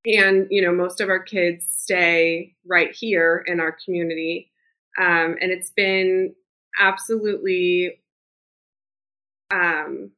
[0.05, 4.51] and, you know, most of our kids stay right here in our community.
[4.99, 6.35] Um, and it's been
[6.81, 8.01] absolutely
[9.51, 10.11] um,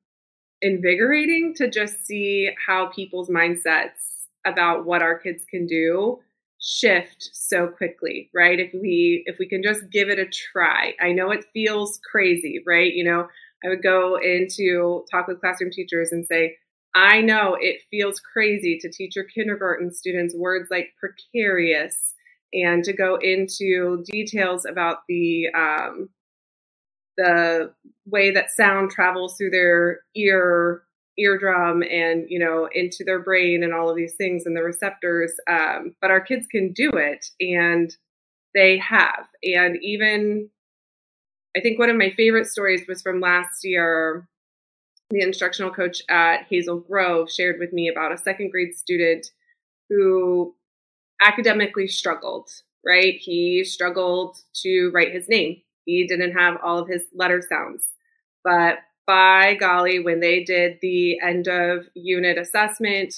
[0.62, 6.18] invigorating to just see how people's mindsets about what our kids can do
[6.62, 8.60] shift so quickly right?
[8.60, 10.94] If we if we can just give it a try.
[11.00, 12.92] I know it feels crazy right?
[12.92, 13.28] You know
[13.64, 16.56] i would go into talk with classroom teachers and say
[16.94, 22.14] i know it feels crazy to teach your kindergarten students words like precarious
[22.52, 26.08] and to go into details about the um,
[27.20, 27.72] the
[28.06, 30.82] way that sound travels through their ear
[31.18, 35.32] eardrum and you know into their brain and all of these things and the receptors
[35.48, 37.96] um, but our kids can do it and
[38.54, 39.26] they have.
[39.44, 40.48] And even
[41.56, 44.26] i think one of my favorite stories was from last year.
[45.10, 49.26] The instructional coach at hazel grove shared with me about a second grade student
[49.88, 50.54] who
[51.20, 52.48] academically struggled
[52.84, 53.14] right?
[53.18, 55.62] He struggled to write his name
[55.98, 57.94] he didn't have all of his letter sounds
[58.44, 63.14] but by golly, when they did the end of unit assessment,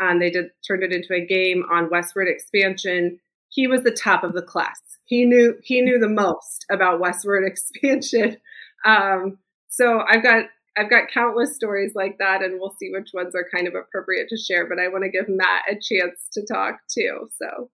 [0.00, 3.18] um, they did turned it into a game on westward expansion.
[3.48, 4.80] He was the top of the class.
[5.04, 8.38] He knew he knew the most about westward expansion.
[8.84, 13.34] Um, so I've got I've got countless stories like that, and we'll see which ones
[13.34, 14.68] are kind of appropriate to share.
[14.68, 17.28] But I want to give Matt a chance to talk too.
[17.40, 17.70] So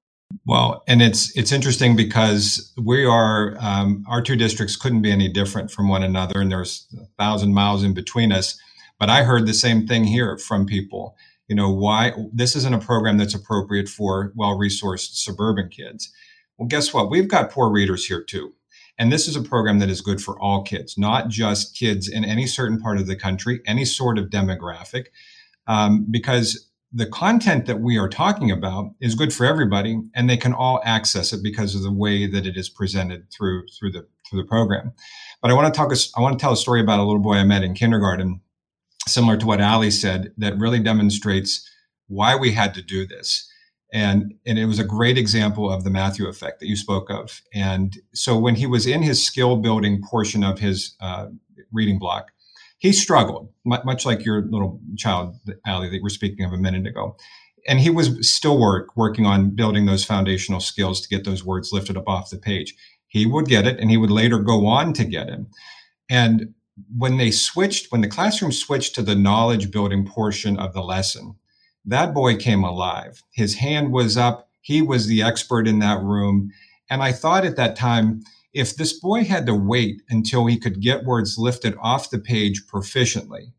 [0.47, 5.29] well, and it's it's interesting because we are um, our two districts couldn't be any
[5.29, 8.59] different from one another, and there's a thousand miles in between us.
[8.99, 11.17] But I heard the same thing here from people.
[11.49, 16.11] You know, why this isn't a program that's appropriate for well-resourced suburban kids.
[16.57, 17.11] Well, guess what?
[17.11, 18.55] We've got poor readers here too.
[18.99, 22.25] And this is a program that is good for all kids, not just kids in
[22.25, 25.07] any certain part of the country, any sort of demographic,
[25.67, 30.37] um, because the content that we are talking about is good for everybody and they
[30.37, 34.07] can all access it because of the way that it is presented through through the
[34.29, 34.93] through the program.
[35.41, 37.37] But i want to talk i want to tell a story about a little boy
[37.37, 38.41] i met in kindergarten
[39.07, 41.69] similar to what ali said that really demonstrates
[42.09, 43.49] why we had to do this.
[43.93, 47.41] And and it was a great example of the matthew effect that you spoke of.
[47.55, 51.27] And so when he was in his skill building portion of his uh,
[51.73, 52.33] reading block
[52.83, 56.85] he struggled, much like your little child, Alli, that we were speaking of a minute
[56.85, 57.17] ago.
[57.69, 61.73] And he was still work working on building those foundational skills to get those words
[61.73, 62.75] lifted up off the page.
[63.07, 65.39] He would get it, and he would later go on to get it.
[66.11, 66.55] And
[66.97, 71.37] when they switched, when the classroom switched to the knowledge building portion of the lesson,
[71.85, 73.23] that boy came alive.
[73.31, 74.49] His hand was up.
[74.61, 76.51] He was the expert in that room.
[76.91, 80.81] And I thought at that time, if this boy had to wait until he could
[80.81, 83.53] get words lifted off the page proficiently,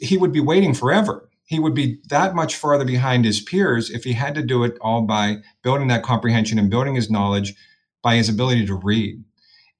[0.00, 1.28] he would be waiting forever.
[1.44, 4.76] He would be that much farther behind his peers if he had to do it
[4.80, 7.54] all by building that comprehension and building his knowledge
[8.02, 9.22] by his ability to read.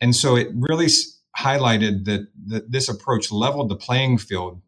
[0.01, 0.89] And so it really
[1.39, 4.61] highlighted that, that this approach leveled the playing field,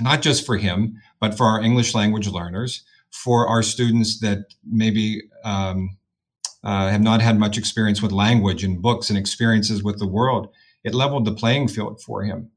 [0.00, 5.22] not just for him, but for our English language learners, for our students that maybe
[5.44, 5.97] um,
[6.68, 10.48] uh, have not had much experience with language and books and experiences with the world.
[10.84, 12.50] It leveled the playing field for him.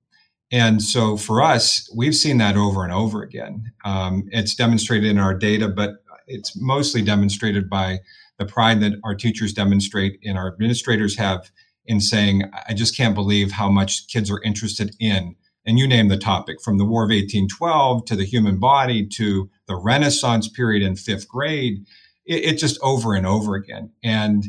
[0.52, 3.72] And so for us, we've seen that over and over again.
[3.86, 8.00] Um, it's demonstrated in our data, but it's mostly demonstrated by
[8.38, 11.50] the pride that our teachers demonstrate and our administrators have
[11.86, 15.38] in saying, I just can't believe how much kids are interested in.
[15.66, 19.50] And you name the topic from the War of 1812 to the human body to
[19.68, 21.86] the Renaissance period in fifth grade.
[22.26, 23.92] It, it just over and over again.
[24.04, 24.46] And,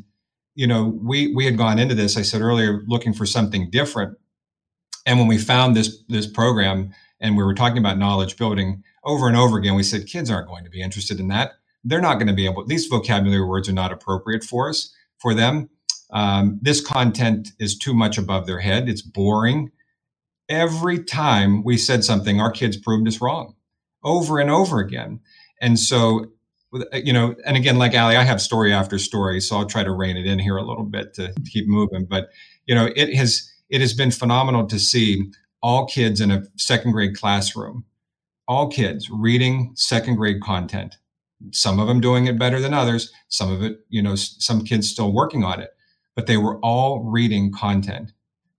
[0.54, 4.10] you know, we, we had gone into this, I said earlier, looking for something different
[5.06, 9.26] and when we found this this program and we were talking about knowledge building over
[9.26, 11.52] and over again, we said kids aren't going to be interested in that.
[11.84, 12.64] They're not going to be able.
[12.64, 15.68] These vocabulary words are not appropriate for us for them.
[16.12, 18.88] Um, this content is too much above their head.
[18.88, 19.70] It's boring.
[20.48, 23.54] Every time we said something, our kids proved us wrong
[24.04, 25.20] over and over again.
[25.60, 26.26] And so,
[26.74, 29.84] Uh, you know, and again, like Alli, I have story after story, so I'll try
[29.84, 32.06] to rein it in here a little bit to keep moving.
[32.06, 32.30] But
[32.66, 35.30] you know, it has it has been phenomenal to see
[35.62, 37.84] all kids in a second grade classroom,
[38.48, 40.96] all kids reading second grade content.
[41.50, 43.12] Some of them doing it better than others.
[43.28, 45.70] Some of it, you know, some kids still working on it,
[46.14, 48.12] but they were all reading content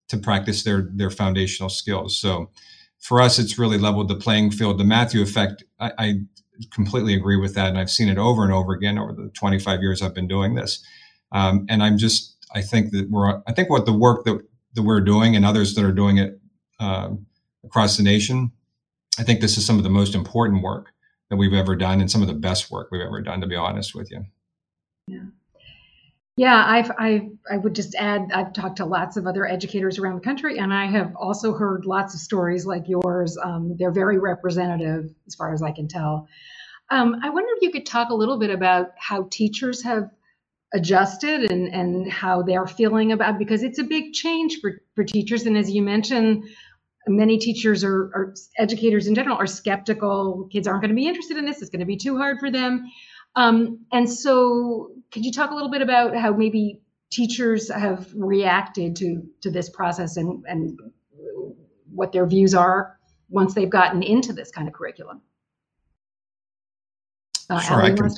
[0.10, 2.19] to practice their their foundational skills.
[2.19, 2.49] So
[2.99, 4.78] for us, it's really leveled the playing field.
[4.78, 6.13] The Matthew effect, I, I
[6.71, 9.82] completely agree with that, and I've seen it over and over again over the 25
[9.82, 10.84] years I've been doing this.
[11.32, 14.39] Um, and I'm just, I think that we're, I think what the work that
[14.73, 16.39] that we're doing and others that are doing it
[16.80, 17.10] uh,
[17.63, 18.52] across the nation.
[19.19, 20.88] I think this is some of the most important work
[21.30, 23.56] that we've ever done and some of the best work we've ever done, to be
[23.56, 24.26] honest with you.
[25.08, 25.26] Yeah.
[26.36, 30.15] Yeah, I've, I, I would just add, I've talked to lots of other educators around
[30.15, 33.38] the country, and I have also heard lots of stories like yours.
[33.38, 36.28] Um, they're very representative, as far as I can tell.
[36.89, 40.10] Um, I wonder if you could talk a little bit about how teachers have
[40.74, 45.46] adjusted and, and how they're feeling about because it's a big change for, for teachers.
[45.46, 46.46] And as you mentioned,
[47.08, 50.50] many teachers or, or educators in general are skeptical.
[50.52, 51.62] Kids aren't going to be interested in this.
[51.62, 52.89] It's going to be too hard for them.
[53.36, 58.95] Um, and so, could you talk a little bit about how maybe teachers have reacted
[58.97, 60.80] to to this process and and
[61.93, 62.97] what their views are
[63.30, 65.21] once they've gotten into this kind of curriculum?
[67.49, 68.06] Uh, sure, I can.
[68.06, 68.17] I can,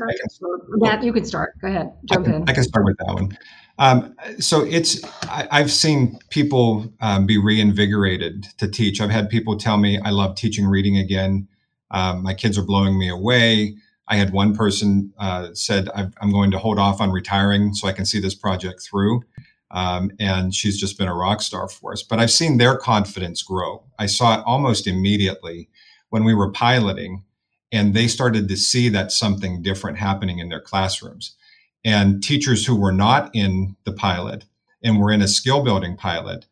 [0.69, 1.60] Matt, you can start.
[1.60, 2.49] Go ahead, jump I can, in.
[2.49, 3.38] I can start with that one.
[3.77, 9.01] Um, so it's I, have seen people um, be reinvigorated to teach.
[9.01, 11.49] I've had people tell me I love teaching reading again.
[11.91, 13.75] Um, my kids are blowing me away.
[14.07, 17.93] I had one person uh, said I'm going to hold off on retiring so I
[17.93, 19.23] can see this project through.
[19.71, 22.03] Um, and she's just been a rock star for us.
[22.03, 23.83] But I've seen their confidence grow.
[23.97, 25.69] I saw it almost immediately
[26.09, 27.23] when we were piloting
[27.71, 31.35] and they started to see that something different happening in their classrooms.
[31.83, 34.45] And teachers who were not in the pilot
[34.83, 36.45] and were in a skill building pilot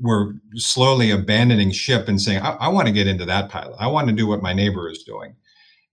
[0.00, 3.76] were slowly abandoning ship and saying, I, I want to get into that pilot.
[3.80, 5.34] I want to do what my neighbor is doing.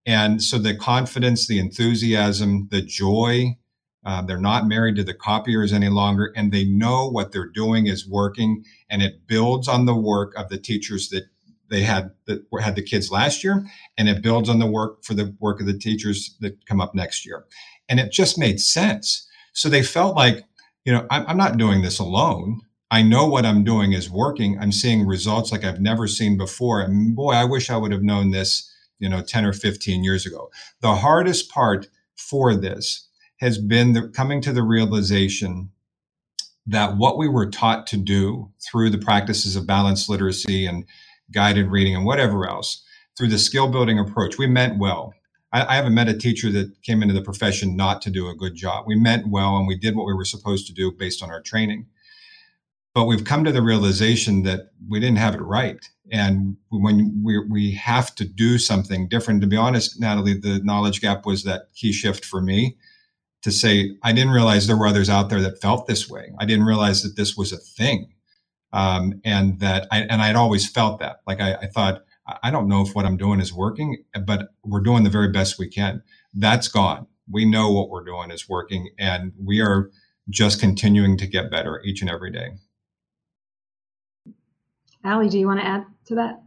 [0.05, 3.57] And so the confidence, the enthusiasm, the joy,
[4.05, 7.87] uh, they're not married to the copiers any longer, and they know what they're doing
[7.87, 11.23] is working, and it builds on the work of the teachers that
[11.69, 13.65] they had that had the kids last year,
[13.97, 16.93] and it builds on the work for the work of the teachers that come up
[16.93, 17.45] next year,
[17.89, 19.27] and it just made sense.
[19.53, 20.43] So they felt like,
[20.83, 22.61] you know, I'm, I'm not doing this alone.
[22.91, 24.59] I know what I'm doing is working.
[24.59, 26.81] I'm seeing results like I've never seen before.
[26.81, 30.25] And boy, I wish I would have known this, you know, 10 or 15 years
[30.25, 30.49] ago.
[30.81, 33.07] The hardest part for this
[33.39, 35.69] has been the, coming to the realization
[36.67, 40.85] that what we were taught to do through the practices of balanced literacy and
[41.31, 42.83] guided reading, and whatever else
[43.17, 44.37] through the skill building approach.
[44.37, 45.13] We meant well.
[45.51, 48.35] I, I, haven't met a teacher that came into the profession not to do a
[48.35, 48.85] good job.
[48.87, 51.41] We meant well and we did what we were supposed to do based on our
[51.41, 51.87] training.
[52.95, 55.85] But we've come to the realization that we didn't have it right.
[56.11, 61.01] And when we, we have to do something different, to be honest, Natalie, the knowledge
[61.01, 62.77] gap was that key shift for me
[63.43, 66.31] to say, I didn't realize there were others out there that felt this way.
[66.39, 68.07] I didn't realize that this was a thing.
[68.73, 72.03] Um, and that I, and I'd always felt that like I, I, thought
[72.43, 75.59] I don't know if what I'm doing is working, but we're doing the very best
[75.59, 76.01] we can.
[76.33, 77.07] That's gone.
[77.29, 79.91] We know what we're doing is working, and we are
[80.29, 82.49] just continuing to get better each and every day.
[85.05, 86.41] Alli, do you want to add to that?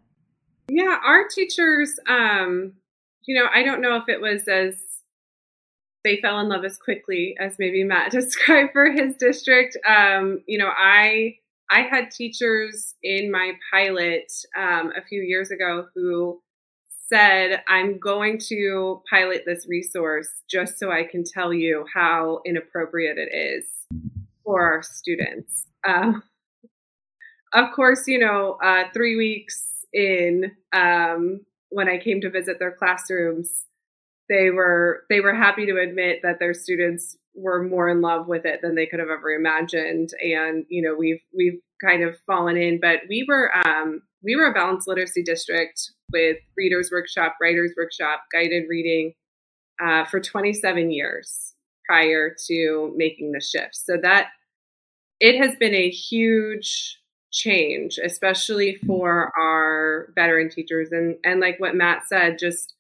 [0.69, 2.73] Yeah, our teachers, um,
[3.25, 4.75] you know, I don't know if it was as
[6.05, 9.77] they fell in love as quickly as maybe Matt described for his district.
[9.87, 11.37] Um, you know, I
[11.71, 16.41] I had teachers in my pilot um, a few years ago who
[17.09, 23.19] said, I'm going to pilot this resource just so I can tell you how inappropriate
[23.19, 23.67] it is
[24.45, 25.67] for our students.
[25.87, 26.23] Um,
[27.53, 31.41] of course, you know, uh, three weeks in, um,
[31.71, 33.65] when I came to visit their classrooms,
[34.29, 38.45] they were they were happy to admit that their students were more in love with
[38.45, 40.11] it than they could have ever imagined.
[40.23, 44.47] And you know we've we've kind of fallen in but we were um, we were
[44.47, 49.15] a balanced literacy district with readers workshop writers workshop guided reading
[49.83, 51.55] uh, for 27 years
[51.87, 53.75] prior to making the shift.
[53.75, 54.29] So that
[55.21, 56.98] it has been a huge
[57.31, 60.91] change especially for our veteran teachers.
[60.93, 62.75] And and like what matt said just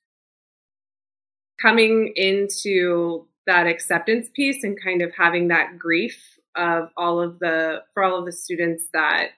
[1.60, 7.82] coming into that acceptance piece and kind of having that grief of all of the
[7.94, 9.30] for all of the students that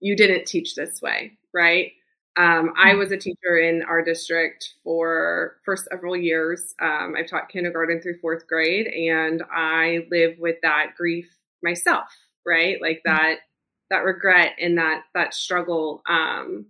[0.00, 1.92] you didn't teach this way right?
[2.36, 6.74] Um, i was a teacher in our district for for several years.
[6.80, 11.28] Um, i've taught kindergarten through fourth grade and i live with that grief
[11.62, 12.08] myself
[12.48, 13.16] right like mm-hmm.
[13.16, 13.38] that
[13.90, 16.66] that regret and that that struggle um,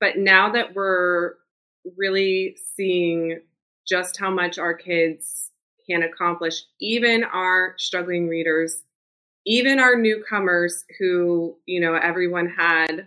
[0.00, 1.34] but now that we're
[1.96, 3.40] really seeing
[3.86, 5.50] just how much our kids
[5.88, 8.82] can accomplish, even our struggling readers,
[9.46, 13.06] even our newcomers who, you know, everyone had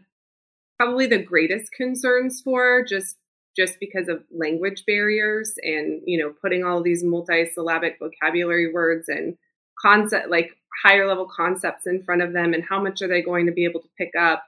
[0.77, 3.17] probably the greatest concerns for just
[3.55, 9.37] just because of language barriers and you know putting all these multi-syllabic vocabulary words and
[9.79, 13.45] concept like higher level concepts in front of them and how much are they going
[13.45, 14.43] to be able to pick up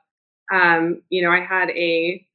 [0.54, 2.26] um, you know i had a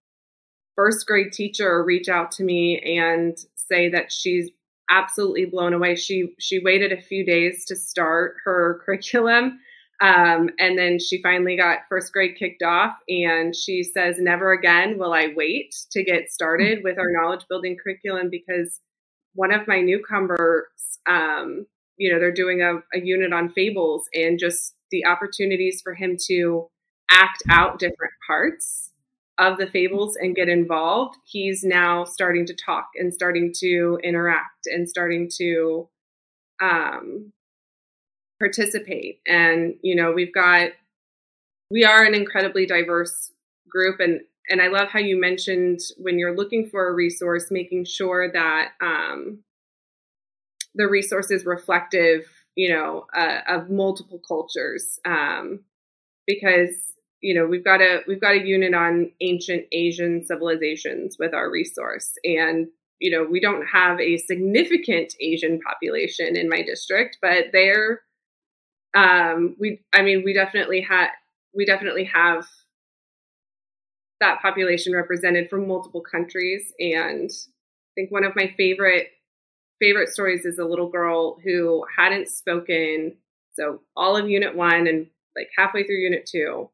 [0.77, 4.51] first grade teacher reach out to me and say that she's
[4.91, 5.95] absolutely blown away.
[5.95, 9.61] She she waited a few days to start her curriculum.
[10.03, 14.97] Um, and then she finally got first grade kicked off, and she says, Never again
[14.97, 18.81] will I wait to get started with our knowledge building curriculum because
[19.35, 20.65] one of my newcomers,
[21.07, 21.67] um,
[22.01, 26.17] you know, they're doing a, a unit on fables and just the opportunities for him
[26.29, 26.67] to
[27.11, 28.91] act out different parts
[29.39, 34.67] of the fables and get involved, he's now starting to talk and starting to interact
[34.67, 35.89] and starting to
[36.63, 37.33] um,
[38.39, 39.21] participate.
[39.27, 40.71] And you know, we've got
[41.71, 43.31] we are an incredibly diverse
[43.69, 47.85] group, and and I love how you mentioned when you're looking for a resource, making
[47.85, 49.43] sure that um,
[50.75, 55.61] the resources reflective, you know, uh, of multiple cultures, um,
[56.27, 61.35] because you know we've got a we've got a unit on ancient asian civilizations with
[61.35, 62.13] our resource.
[62.25, 62.69] And
[63.01, 68.03] you know we don't have a significant asian population in my district but they're
[68.95, 71.09] um we i mean we definitely had
[71.55, 72.45] we definitely have
[74.21, 76.73] that population represented from multiple countries.
[76.79, 79.09] And i think one of my favorite
[79.81, 83.17] favorite stories is a little girl who hadn't spoken
[83.53, 85.07] so all of unit 1 and
[85.37, 86.69] like halfway through unit 2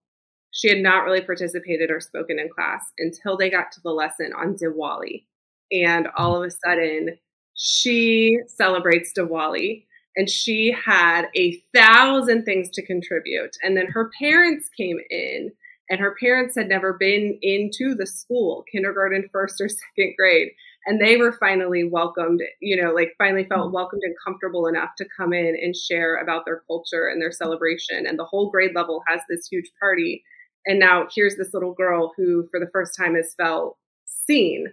[0.57, 4.33] she had not really participated or spoken in class until they got to the lesson
[4.33, 5.27] on Diwali.
[5.71, 7.19] And all of a sudden,
[7.55, 9.85] she celebrates Diwali
[10.17, 13.55] and she had a thousand things to contribute.
[13.63, 15.53] And then her parents came in,
[15.91, 20.53] and her parents had never been into the school, kindergarten, first or second grade.
[20.87, 25.07] And they were finally welcomed, you know, like finally felt welcomed and comfortable enough to
[25.17, 28.07] come in and share about their culture and their celebration.
[28.07, 30.23] And the whole grade level has this huge party.
[30.65, 34.67] And now here's this little girl who for the first time has felt seen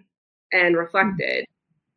[0.52, 1.46] and reflected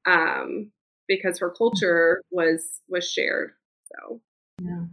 [0.06, 0.70] um,
[1.06, 3.50] because her culture was was shared
[3.84, 4.20] so.
[4.62, 4.84] Yeah.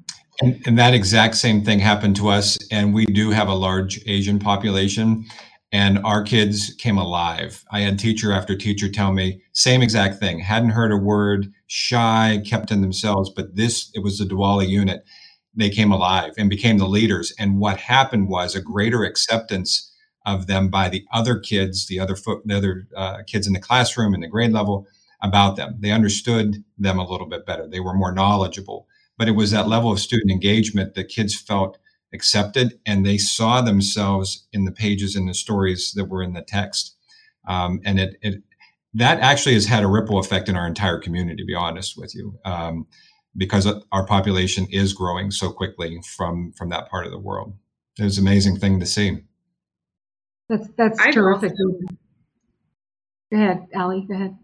[0.41, 2.57] And, and, that exact same thing happened to us.
[2.71, 5.25] And we do have a large asian population
[5.73, 10.39] and our kids came alive i had teacher after teacher tell me same exact thing
[10.39, 15.03] hadn't heard a word shy kept in themselves but this it was the diwali unit
[15.55, 17.33] they came alive and became the leaders.
[17.37, 19.91] And what happened was a greater acceptance
[20.25, 23.59] of them by the other kids, the other fo- the other uh, kids in the
[23.59, 24.87] classroom and the grade level
[25.21, 25.77] about them.
[25.79, 27.67] They understood them a little bit better.
[27.67, 28.87] They were more knowledgeable.
[29.17, 31.77] But it was that level of student engagement that kids felt
[32.13, 36.43] accepted and they saw themselves in the pages and the stories that were in the
[36.43, 36.95] text.
[37.47, 38.43] Um, and it, it,
[38.93, 42.13] that actually has had a ripple effect in our entire community, to be honest with
[42.15, 42.87] you, um,
[43.35, 47.53] because our population is growing so quickly from from that part of the world.
[47.99, 49.17] It was an amazing thing to see.
[50.49, 51.51] That's that's I terrific.
[51.51, 51.79] Also-
[53.31, 54.05] go ahead, Alli.
[54.07, 54.37] Go ahead.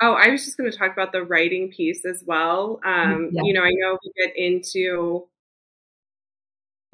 [0.00, 2.80] Oh, I was just going to talk about the writing piece as well.
[2.84, 3.42] Um, yeah.
[3.44, 5.28] You know, I know we get into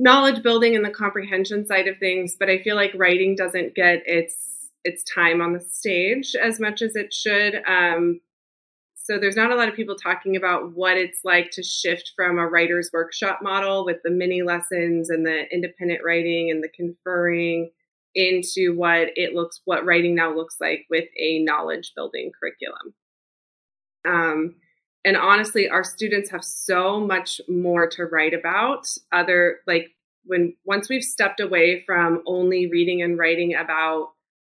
[0.01, 4.03] knowledge building and the comprehension side of things, but I feel like writing doesn't get
[4.07, 7.63] its its time on the stage as much as it should.
[7.69, 8.21] Um,
[8.95, 12.39] so there's not a lot of people talking about what it's like to shift from
[12.39, 17.71] a writer's workshop model with the mini lessons and the independent writing and the conferring
[18.15, 22.95] into what it looks what writing now looks like with a knowledge building curriculum.
[24.07, 24.55] Um,
[25.05, 28.87] and honestly, our students have so much more to write about.
[29.13, 29.91] Other like
[30.25, 34.11] when once we've stepped away from only reading and writing about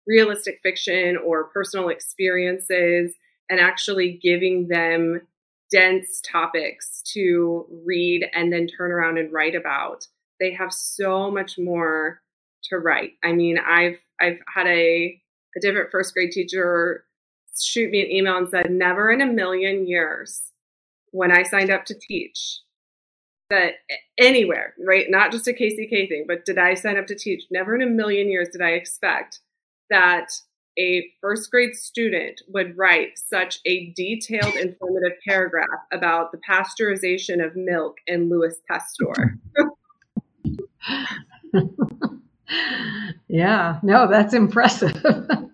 [0.07, 3.14] realistic fiction or personal experiences
[3.49, 5.20] and actually giving them
[5.70, 10.07] dense topics to read and then turn around and write about.
[10.40, 12.20] They have so much more
[12.64, 13.12] to write.
[13.22, 15.20] I mean, I've I've had a
[15.57, 17.05] a different first grade teacher
[17.61, 20.53] shoot me an email and said, "Never in a million years
[21.11, 22.61] when I signed up to teach
[23.50, 23.74] that
[24.18, 25.07] anywhere, right?
[25.09, 27.44] Not just a KCK thing, but did I sign up to teach?
[27.50, 29.40] Never in a million years did I expect
[29.90, 30.32] that
[30.78, 37.55] a first grade student would write such a detailed, informative paragraph about the pasteurization of
[37.55, 39.38] milk in Louis Pasteur.
[43.28, 45.05] yeah, no, that's impressive.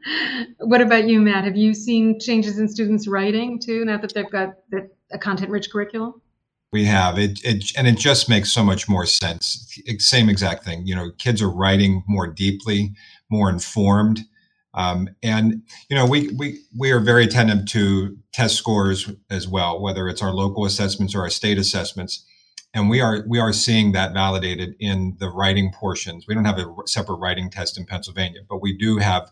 [0.59, 1.45] what about you, Matt?
[1.45, 4.55] Have you seen changes in students' writing too, now that they've got
[5.13, 6.21] a content rich curriculum?
[6.71, 9.79] We have it, it, and it just makes so much more sense.
[9.99, 10.87] Same exact thing.
[10.87, 12.95] You know, kids are writing more deeply,
[13.31, 14.21] more informed,
[14.75, 19.81] um, and you know, we we we are very attentive to test scores as well,
[19.81, 22.25] whether it's our local assessments or our state assessments,
[22.75, 26.27] and we are we are seeing that validated in the writing portions.
[26.27, 29.31] We don't have a separate writing test in Pennsylvania, but we do have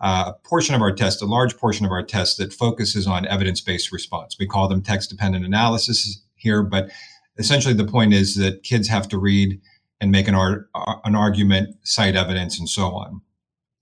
[0.00, 3.26] uh, a portion of our test, a large portion of our test that focuses on
[3.26, 4.36] evidence-based response.
[4.38, 6.90] We call them text-dependent analysis here, but
[7.36, 9.60] essentially the point is that kids have to read
[10.00, 10.70] and make an, art,
[11.04, 13.20] an argument, cite evidence, and so on.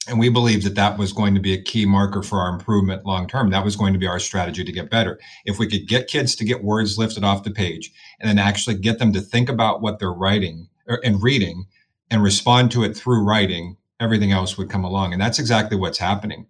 [0.09, 3.04] And we believe that that was going to be a key marker for our improvement
[3.04, 3.50] long term.
[3.50, 5.20] That was going to be our strategy to get better.
[5.44, 8.76] If we could get kids to get words lifted off the page and then actually
[8.76, 11.66] get them to think about what they're writing or, and reading
[12.11, 15.12] and respond to it through writing, everything else would come along.
[15.12, 16.46] And that's exactly what's happening.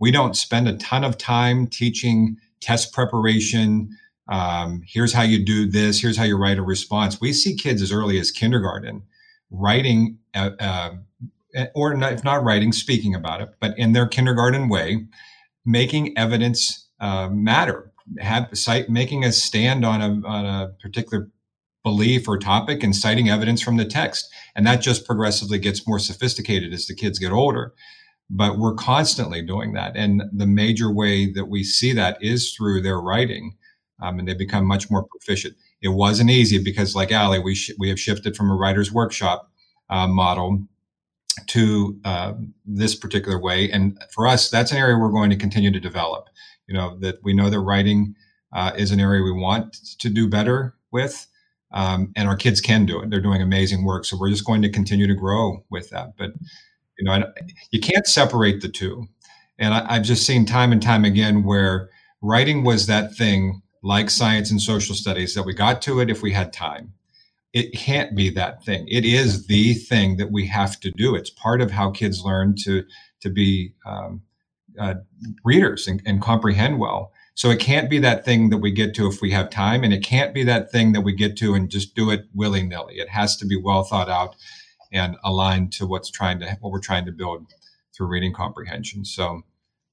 [0.00, 3.90] We don't spend a ton of time teaching test preparation,
[4.28, 6.00] um, here's how you do this.
[6.00, 7.20] Here's how you write a response.
[7.20, 9.02] We see kids as early as kindergarten
[9.50, 10.90] writing, uh, uh,
[11.74, 15.06] or not, if not writing, speaking about it, but in their kindergarten way,
[15.64, 17.92] making evidence uh, matter.
[18.18, 21.28] Have cite, making a stand on a, on a particular
[21.82, 24.28] belief or topic and citing evidence from the text.
[24.54, 27.74] And that just progressively gets more sophisticated as the kids get older.
[28.28, 29.96] But we're constantly doing that.
[29.96, 33.56] And the major way that we see that is through their writing
[34.02, 35.56] um, and they become much more proficient.
[35.80, 39.50] It wasn't easy because, like Alli, we sh- we have shifted from a writer's workshop
[39.88, 40.66] uh, model
[41.48, 42.34] to uh,
[42.64, 46.28] this particular way, and for us, that's an area we're going to continue to develop.
[46.66, 48.14] You know that we know that writing
[48.52, 51.26] uh, is an area we want to do better with,
[51.72, 53.10] um, and our kids can do it.
[53.10, 56.16] They're doing amazing work, so we're just going to continue to grow with that.
[56.16, 56.32] But
[56.98, 57.32] you know,
[57.70, 59.06] you can't separate the two,
[59.58, 61.90] and I, I've just seen time and time again where
[62.22, 66.22] writing was that thing like science and social studies that we got to it if
[66.22, 66.92] we had time.
[67.56, 68.86] It can't be that thing.
[68.86, 71.14] It is the thing that we have to do.
[71.14, 72.84] It's part of how kids learn to
[73.22, 74.20] to be um,
[74.78, 74.96] uh,
[75.42, 77.12] readers and, and comprehend well.
[77.34, 79.94] So it can't be that thing that we get to if we have time, and
[79.94, 82.96] it can't be that thing that we get to and just do it willy nilly.
[82.96, 84.36] It has to be well thought out
[84.92, 87.46] and aligned to what's trying to what we're trying to build
[87.96, 89.06] through reading comprehension.
[89.06, 89.40] So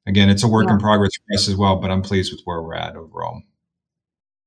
[0.05, 0.73] again, it's a work yeah.
[0.73, 3.41] in progress for us as well, but I'm pleased with where we're at overall.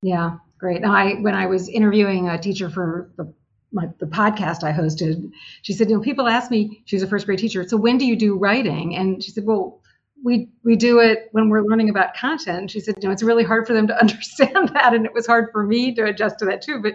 [0.03, 0.81] Yeah, great.
[0.83, 3.33] Now, I when I was interviewing a teacher for the
[3.73, 5.31] my, the podcast I hosted,
[5.63, 8.07] she said, you know, people ask me, she's a first grade teacher, so when do
[8.07, 8.97] you do writing?
[8.97, 9.81] And she said, well,
[10.25, 12.71] we we do it when we're learning about content.
[12.71, 15.27] She said, you know, it's really hard for them to understand that, and it was
[15.27, 16.81] hard for me to adjust to that too.
[16.83, 16.95] But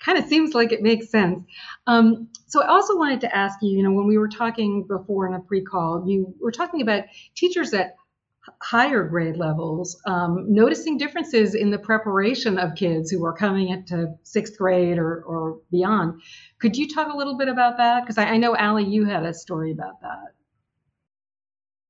[0.00, 1.44] kind of seems like it makes sense.
[1.86, 5.26] Um, so I also wanted to ask you, you know, when we were talking before
[5.26, 7.96] in a pre-call, you were talking about teachers that
[8.62, 14.14] higher grade levels, um, noticing differences in the preparation of kids who are coming into
[14.22, 16.20] sixth grade or, or beyond.
[16.60, 18.02] Could you talk a little bit about that?
[18.02, 20.34] Because I, I know, Alli, you had a story about that.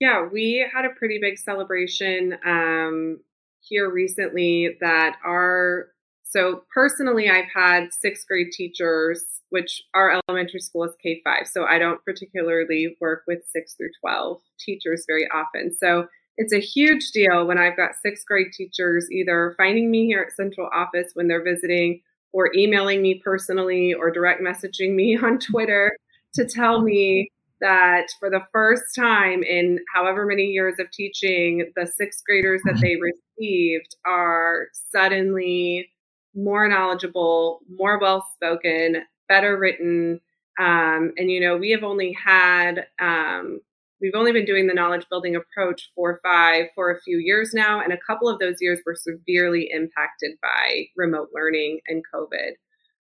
[0.00, 3.20] Yeah, we had a pretty big celebration um,
[3.60, 5.88] here recently that our
[6.30, 11.48] so personally, I've had sixth grade teachers, which our elementary school is K 5.
[11.48, 15.74] So I don't particularly work with six through 12 teachers very often.
[15.76, 20.24] So it's a huge deal when I've got sixth grade teachers either finding me here
[20.26, 22.00] at central office when they're visiting
[22.32, 25.96] or emailing me personally or direct messaging me on Twitter
[26.34, 27.28] to tell me
[27.60, 32.80] that for the first time in however many years of teaching, the sixth graders that
[32.80, 35.90] they received are suddenly
[36.34, 40.20] more knowledgeable, more well spoken, better written.
[40.58, 43.60] Um, and, you know, we have only had, um,
[44.00, 47.80] we've only been doing the knowledge building approach for five for a few years now.
[47.80, 52.52] And a couple of those years were severely impacted by remote learning and COVID.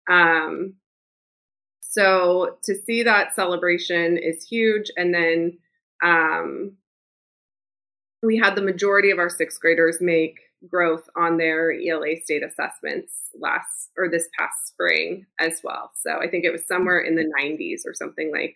[0.08, 0.74] Um,
[1.80, 4.90] so to see that celebration is huge.
[4.96, 5.58] And then
[6.02, 6.76] um,
[8.22, 10.38] we had the majority of our sixth graders make
[10.68, 15.90] growth on their ELA state assessments last or this past spring as well.
[15.94, 18.54] So I think it was somewhere in the 90s or something like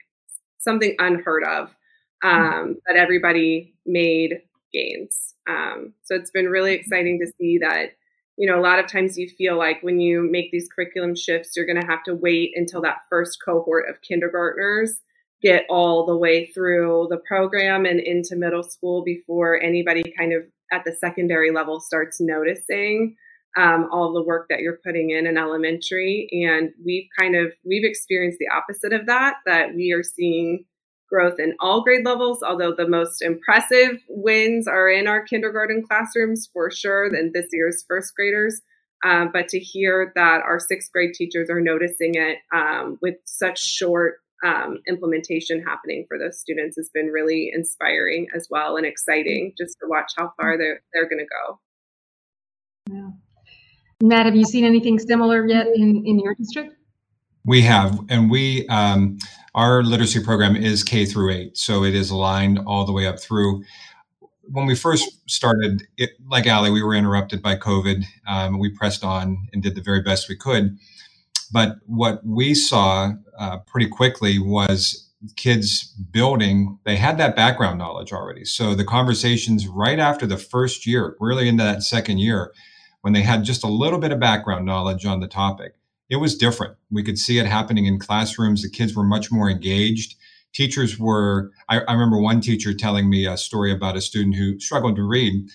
[0.58, 1.76] something unheard of
[2.22, 4.40] um, that everybody made
[4.72, 5.34] gains.
[5.48, 7.92] Um, so it's been really exciting to see that.
[8.36, 11.56] You know, a lot of times you feel like when you make these curriculum shifts,
[11.56, 15.00] you're going to have to wait until that first cohort of kindergartners
[15.42, 20.42] get all the way through the program and into middle school before anybody kind of
[20.72, 23.16] at the secondary level starts noticing
[23.56, 27.84] um, all the work that you're putting in in elementary and we've kind of we've
[27.84, 30.64] experienced the opposite of that that we are seeing
[31.08, 36.48] growth in all grade levels although the most impressive wins are in our kindergarten classrooms
[36.52, 38.60] for sure than this year's first graders
[39.04, 43.62] um, but to hear that our sixth grade teachers are noticing it um, with such
[43.62, 49.52] short um, implementation happening for those students has been really inspiring as well and exciting
[49.58, 51.60] just to watch how far they're they're going to go.
[52.90, 53.10] Yeah.
[54.00, 56.74] Matt, have you seen anything similar yet in, in your district?
[57.44, 59.18] We have, and we um,
[59.58, 63.18] our literacy program is K through eight, so it is aligned all the way up
[63.18, 63.64] through.
[64.44, 68.04] When we first started, it, like Alli, we were interrupted by COVID.
[68.28, 70.78] Um, we pressed on and did the very best we could.
[71.52, 78.12] But what we saw uh, pretty quickly was kids building, they had that background knowledge
[78.12, 78.44] already.
[78.44, 82.52] So the conversations right after the first year, really into that second year,
[83.00, 85.74] when they had just a little bit of background knowledge on the topic,
[86.10, 86.76] it was different.
[86.90, 88.62] We could see it happening in classrooms.
[88.62, 90.16] The kids were much more engaged.
[90.54, 94.58] Teachers were, I, I remember one teacher telling me a story about a student who
[94.58, 95.48] struggled to read,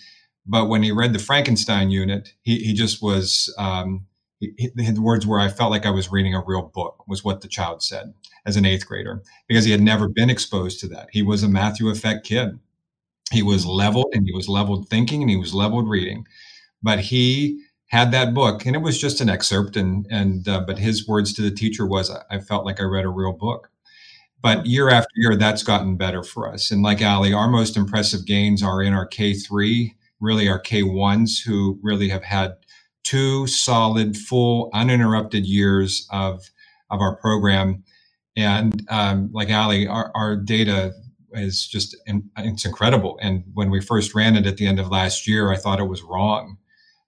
[0.45, 4.05] but when he read the Frankenstein unit, he, he just was, um,
[4.39, 7.47] the words were, I felt like I was reading a real book, was what the
[7.47, 8.13] child said
[8.45, 11.07] as an eighth grader, because he had never been exposed to that.
[11.11, 12.59] He was a Matthew Effect kid.
[13.31, 16.25] He was leveled and he was leveled thinking and he was leveled reading.
[16.83, 17.63] But he
[17.93, 21.31] had that book and it was just an excerpt and and uh, but his words
[21.31, 23.69] to the teacher was I felt like I read a real book.
[24.41, 26.71] But year after year, that's gotten better for us.
[26.71, 31.79] And like Alli, our most impressive gains are in our K3, really our K1s who
[31.83, 32.55] really have had
[33.03, 36.49] two solid, full, uninterrupted years of
[36.89, 37.83] of our program.
[38.35, 40.93] And um, like Alli, our, our data
[41.33, 43.19] is just it's incredible.
[43.21, 45.87] And when we first ran it at the end of last year, I thought it
[45.87, 46.57] was wrong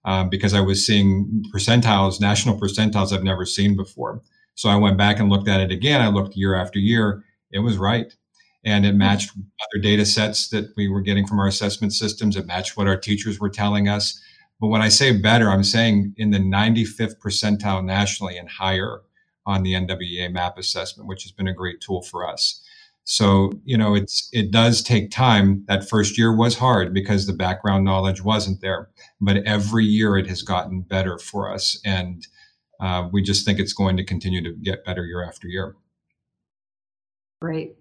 [0.05, 4.21] um, because I was seeing percentiles, national percentiles I've never seen before.
[4.53, 5.99] So I went back and looked at it again.
[5.99, 7.25] I looked year after year.
[7.51, 8.13] It was right.
[8.63, 12.37] And it matched other data sets that we were getting from our assessment systems.
[12.37, 14.19] It matched what our teachers were telling us.
[14.61, 19.01] But when I say better, I'm saying in the 95th percentile nationally and higher
[19.45, 22.63] on the NWEA map assessment, which has been a great tool for us.
[23.05, 25.63] So, you know, it's it does take time.
[25.67, 28.89] That first year was hard because the background knowledge wasn't there,
[29.21, 32.25] but every year it has gotten better for us, and
[32.79, 35.75] uh, we just think it's going to continue to get better year after year.
[37.41, 37.75] Great.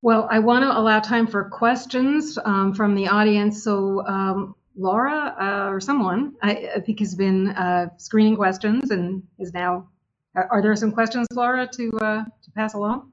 [0.00, 3.62] Well, I want to allow time for questions um, from the audience.
[3.62, 9.22] So, um, Laura uh, or someone, I, I, think, has been uh, screening questions and
[9.38, 9.90] is now.
[10.34, 13.12] Are there some questions, Laura, to uh, to pass along?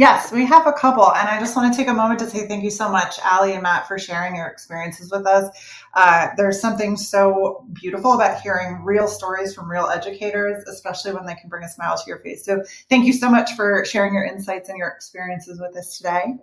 [0.00, 1.12] Yes, we have a couple.
[1.14, 3.52] And I just want to take a moment to say thank you so much, Alli
[3.52, 5.54] and Matt, for sharing your experiences with us.
[5.92, 11.34] Uh, there's something so beautiful about hearing real stories from real educators, especially when they
[11.34, 12.46] can bring a smile to your face.
[12.46, 16.36] So thank you so much for sharing your insights and your experiences with us today.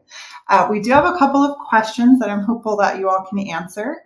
[0.50, 3.40] Uh, we do have a couple of questions that I'm hopeful that you all can
[3.40, 4.04] answer.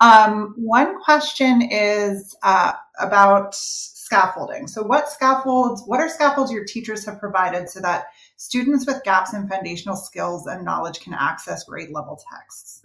[0.00, 4.66] Um, one question is uh, about scaffolding.
[4.66, 8.06] So what scaffolds, what are scaffolds your teachers have provided so that
[8.42, 12.84] students with gaps in foundational skills and knowledge can access grade level texts?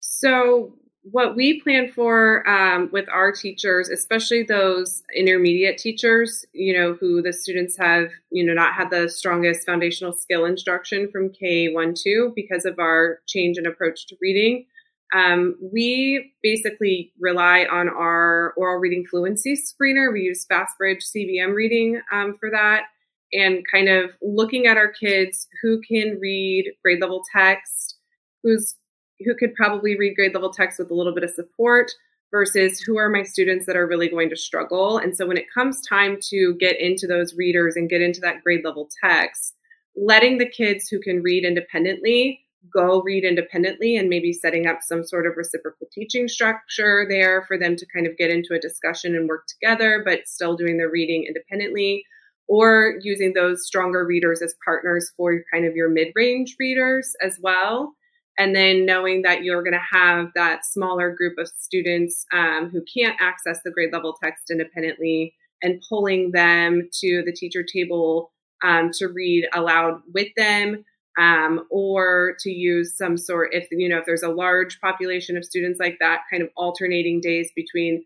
[0.00, 6.94] So, what we plan for um, with our teachers, especially those intermediate teachers, you know,
[6.94, 11.72] who the students have, you know, not had the strongest foundational skill instruction from K
[11.72, 14.66] 1 2 because of our change in approach to reading,
[15.12, 20.12] um, we basically rely on our oral reading fluency screener.
[20.12, 22.84] We use FastBridge CBM reading um, for that
[23.32, 27.96] and kind of looking at our kids who can read grade level text,
[28.42, 28.76] who's
[29.24, 31.90] who could probably read grade level text with a little bit of support
[32.30, 34.98] versus who are my students that are really going to struggle.
[34.98, 38.42] And so when it comes time to get into those readers and get into that
[38.42, 39.54] grade level text,
[39.96, 45.04] letting the kids who can read independently go read independently and maybe setting up some
[45.04, 49.14] sort of reciprocal teaching structure there for them to kind of get into a discussion
[49.14, 52.04] and work together, but still doing their reading independently,
[52.48, 57.38] or using those stronger readers as partners for kind of your mid range readers as
[57.42, 57.94] well.
[58.36, 62.82] And then knowing that you're going to have that smaller group of students um, who
[62.82, 68.32] can't access the grade level text independently and pulling them to the teacher table
[68.64, 70.84] um, to read aloud with them
[71.18, 75.44] um, or to use some sort if you know if there's a large population of
[75.44, 78.04] students like that kind of alternating days between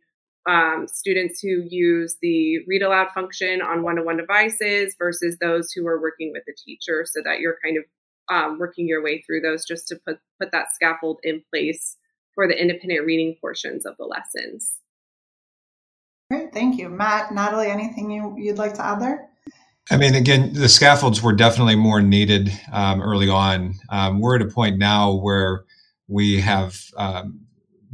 [0.49, 6.01] um, students who use the read aloud function on one-to-one devices versus those who are
[6.01, 7.85] working with the teacher so that you're kind of
[8.31, 11.97] um, working your way through those just to put put that scaffold in place
[12.35, 14.75] for the independent reading portions of the lessons.
[16.31, 16.91] Great thank you.
[16.91, 19.28] Matt natalie anything you, you'd like to add there
[19.91, 23.74] I mean, again, the scaffolds were definitely more needed um, early on.
[23.89, 25.64] Um, we're at a point now where
[26.09, 27.41] we have um,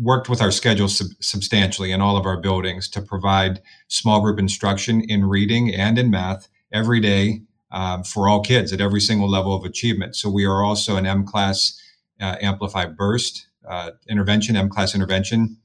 [0.01, 4.41] worked with our schedule sub- substantially in all of our buildings to provide small group
[4.41, 9.31] instruction in reading and in math every day um, for all kids at every single
[9.31, 10.17] level of achievement.
[10.17, 11.79] So we are also an mCLASS
[12.21, 15.59] uh, Amplify Burst uh, intervention, mCLASS intervention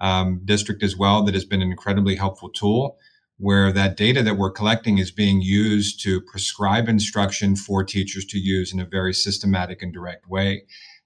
[0.00, 2.98] um, district as well, that has been an incredibly helpful tool
[3.38, 8.38] where that data that we're collecting is being used to prescribe instruction for teachers to
[8.38, 10.62] use in a very systematic and direct way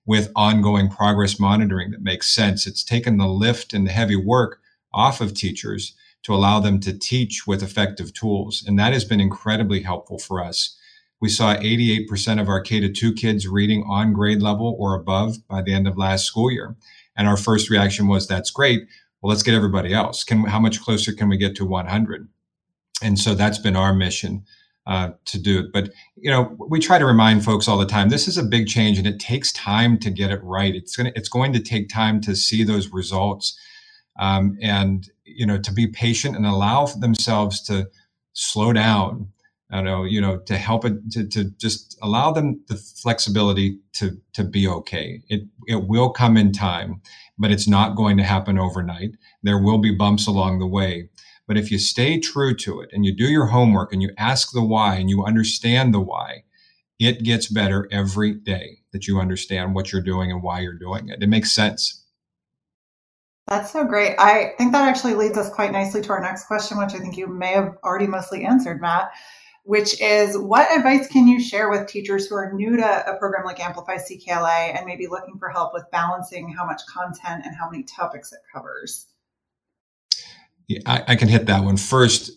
[0.07, 2.67] with ongoing progress monitoring that makes sense.
[2.67, 4.61] It's taken the lift and the heavy work
[4.93, 8.63] off of teachers to allow them to teach with effective tools.
[8.67, 10.77] And that has been incredibly helpful for us.
[11.21, 15.47] We saw 88% of our K to 2 kids reading on grade level or above
[15.49, 16.77] by the end of last school year.
[17.17, 18.87] And our first reaction was, that's great
[19.23, 20.25] well, let's get everybody else.
[20.25, 22.29] Can how much closer can we get to 100?
[23.03, 24.45] And so that's been our mission
[24.87, 25.73] uh, to do it.
[25.73, 28.67] But you know, we try to remind folks all the time this is a big
[28.67, 30.75] change, and it takes time to get it right.
[30.75, 33.59] It's gonna it's going to take time to see those results,
[34.19, 37.89] um, and you know, to be patient and allow themselves to
[38.33, 39.29] slow down.
[39.73, 44.17] I know, you know, to help it to, to just allow them the flexibility to
[44.35, 45.23] to be okay.
[45.29, 47.01] It it will come in time
[47.41, 49.13] but it's not going to happen overnight.
[49.43, 51.09] There will be bumps along the way.
[51.49, 54.53] But if you stay true to it and you do your homework and you ask
[54.53, 56.45] the why and you understand the why,
[57.01, 61.09] it gets better every day that you understand what you're doing and why you're doing
[61.09, 61.23] it.
[61.23, 62.05] It makes sense.
[63.49, 64.17] That's so great.
[64.19, 67.17] I think that actually leads us quite nicely to our next question, which I think
[67.17, 69.11] you may have already mostly answered, Matt
[69.71, 73.45] which is what advice can you share with teachers who are new to a program
[73.45, 77.71] like Amplify CKLA and maybe looking for help with balancing how much content and how
[77.71, 79.07] many topics it covers?
[80.67, 82.33] Yeah, I, I can hit that one first.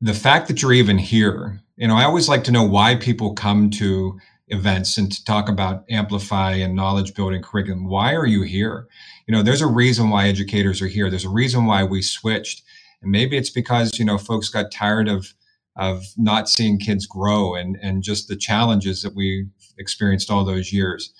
[0.00, 3.34] The fact that you're even here, you know, I always like to know why people
[3.34, 4.16] come to
[4.46, 8.88] events and to talk about amplify and knowledge building curriculum why are you here
[9.26, 12.62] you know there's a reason why educators are here there's a reason why we switched
[13.02, 15.34] and maybe it's because you know folks got tired of
[15.78, 19.46] of not seeing kids grow and, and just the challenges that we
[19.78, 21.14] experienced all those years.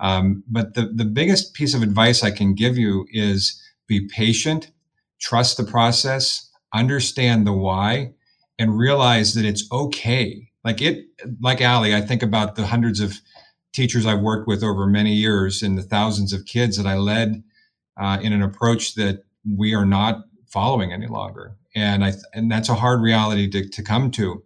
[0.00, 4.72] Um, but the, the biggest piece of advice I can give you is be patient,
[5.20, 8.12] trust the process, understand the why,
[8.58, 10.48] and realize that it's okay.
[10.64, 11.06] Like it,
[11.40, 13.20] like Alli, I think about the hundreds of
[13.72, 17.44] teachers I've worked with over many years and the thousands of kids that I led
[17.96, 19.22] uh, in an approach that
[19.56, 23.82] we are not following any longer and I and that's a hard reality to, to
[23.82, 24.42] come to.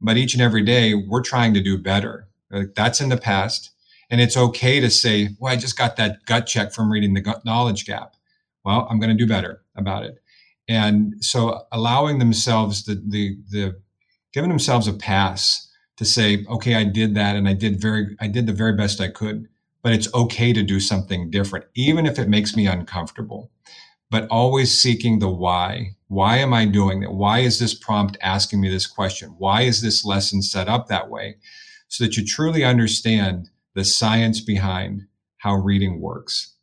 [0.00, 2.28] but each and every day we're trying to do better.
[2.50, 3.70] That's in the past.
[4.10, 7.40] And it's okay to say, well, I just got that gut check from reading the
[7.44, 8.14] knowledge gap.
[8.64, 10.16] Well, I'm going to do better about it.
[10.68, 13.80] And so allowing themselves the, the, the,
[14.32, 18.26] giving themselves a pass to say, okay, I did that and I did very, I
[18.26, 19.48] did the very best I could,
[19.82, 23.50] but it's okay to do something different, even if it makes me uncomfortable
[24.12, 25.96] but always seeking the why.
[26.12, 27.14] Why am I doing that?
[27.14, 29.34] Why is this prompt asking me this question?
[29.38, 31.36] Why is this lesson set up that way?
[31.88, 35.06] So that you truly understand the science behind
[35.38, 36.54] how reading works.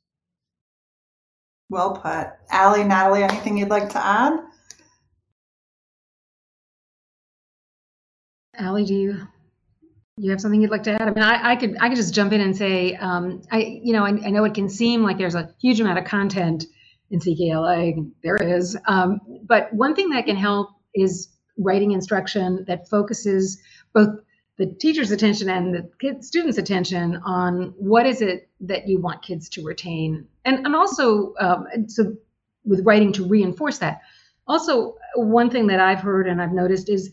[1.68, 2.28] Well put.
[2.52, 4.34] Alli, Natalie, anything you'd like to add?
[8.56, 9.28] Alli, do you
[10.18, 11.02] you have something you'd like to add?
[11.02, 13.94] I mean, I, I could I could just jump in and say, um, I you
[13.94, 16.66] know I, I know it can seem like there's a huge amount of content
[17.12, 18.12] in CKLA.
[18.24, 18.78] There is.
[18.88, 23.62] Um, but one thing that can help is writing instruction that focuses
[23.94, 24.10] both
[24.58, 29.48] the teacher's attention and the student's attention on what is it that you want kids
[29.50, 30.28] to retain.
[30.44, 32.14] And, and also, um, so
[32.66, 34.02] with writing to reinforce that.
[34.48, 37.12] Also, one thing that I've heard and I've noticed is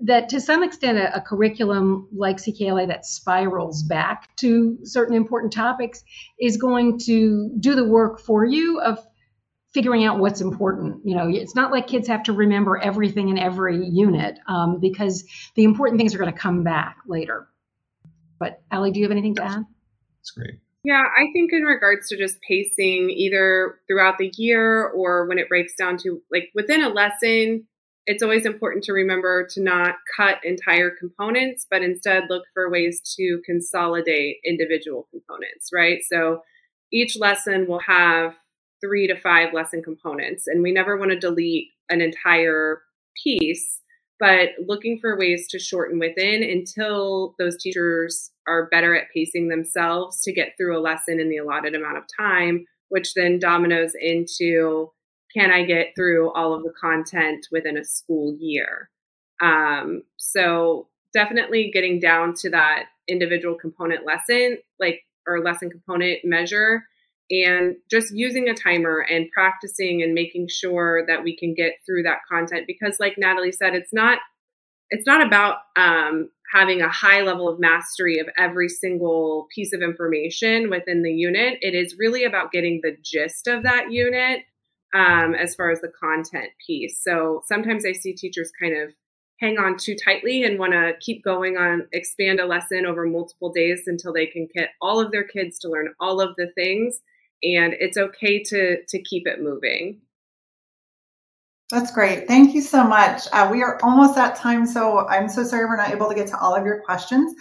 [0.00, 5.52] that to some extent a, a, curriculum like CKLA that spirals back to certain important
[5.52, 6.04] topics
[6.38, 9.04] is going to do the work for you of
[9.78, 11.00] figuring out what's important.
[11.04, 15.24] You know, it's not like kids have to remember everything in every unit um, because
[15.54, 17.46] the important things are going to come back later.
[18.40, 19.62] But Alli, do you have anything to add?
[20.18, 20.58] That's great.
[20.82, 25.48] Yeah, I think in regards to just pacing, either throughout the year or when it
[25.48, 27.68] breaks down to like within a lesson,
[28.06, 33.00] it's always important to remember to not cut entire components, but instead look for ways
[33.16, 36.00] to consolidate individual components, right?
[36.10, 36.40] So
[36.92, 38.34] each lesson will have
[38.80, 40.46] three to five lesson components.
[40.46, 42.82] And we never want to delete an entire
[43.22, 43.80] piece,
[44.20, 50.22] but looking for ways to shorten within until those teachers are better at pacing themselves
[50.22, 54.90] to get through a lesson in the allotted amount of time, which then dominoes into
[55.34, 58.88] can I get through all of the content within a school year?
[59.42, 66.84] Um, so definitely getting down to that individual component lesson, like or lesson component measure
[67.30, 72.02] and just using a timer and practicing and making sure that we can get through
[72.02, 72.66] that content.
[72.66, 74.18] Because like natalie said it's not
[74.90, 79.82] it's not about um, having a high level of mastery of every single piece of
[79.82, 81.58] information within the unit.
[81.60, 84.44] It is really about getting the gist of that unit
[84.94, 86.98] um, as far as the content piece.
[87.02, 88.94] So sometimes i see teachers kind of
[89.40, 93.52] hang on too tightly and want to keep going on expand a lesson over multiple
[93.52, 97.00] days until they can get all of their kids to learn all of the things
[97.42, 100.00] and it's okay to to keep it moving.
[101.70, 102.26] That's great.
[102.26, 103.22] Thank you so much.
[103.32, 106.26] Uh, we are almost at time, so I'm so sorry we're not able to get
[106.28, 107.34] to all of your questions.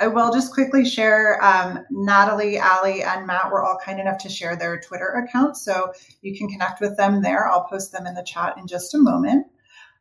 [0.00, 4.28] I will just quickly share um, Natalie, Alli, and Matt were all kind enough to
[4.28, 5.92] share their Twitter accounts, so
[6.22, 7.46] you can connect with them there.
[7.46, 9.46] I'll post them in the chat in just a moment.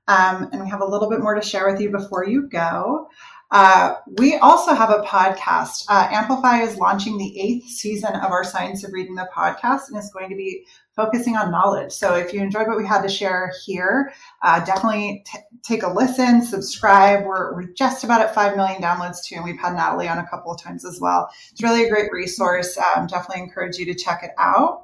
[0.07, 3.09] Um, and we have a little bit more to share with you before you go.
[3.53, 5.85] Uh, we also have a podcast.
[5.87, 9.97] Uh, Amplify is launching the eighth season of our Science of Reading the podcast and
[9.97, 11.91] is going to be focusing on knowledge.
[11.91, 15.87] So if you enjoyed what we had to share here, uh, definitely t- take a
[15.87, 17.25] listen, subscribe.
[17.25, 20.27] We're, we're just about at 5 million downloads too, and we've had Natalie on a
[20.27, 21.29] couple of times as well.
[21.51, 22.75] It's really a great resource.
[22.77, 24.82] Um, definitely encourage you to check it out.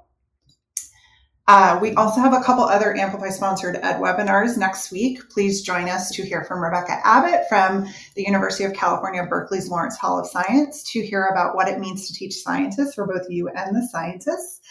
[1.52, 5.28] Uh, we also have a couple other Amplify sponsored ed webinars next week.
[5.32, 9.97] Please join us to hear from Rebecca Abbott from the University of California, Berkeley's Lawrence
[9.97, 13.50] Hall of Science to hear about what it means to teach scientists for both you
[13.50, 14.62] and the scientists.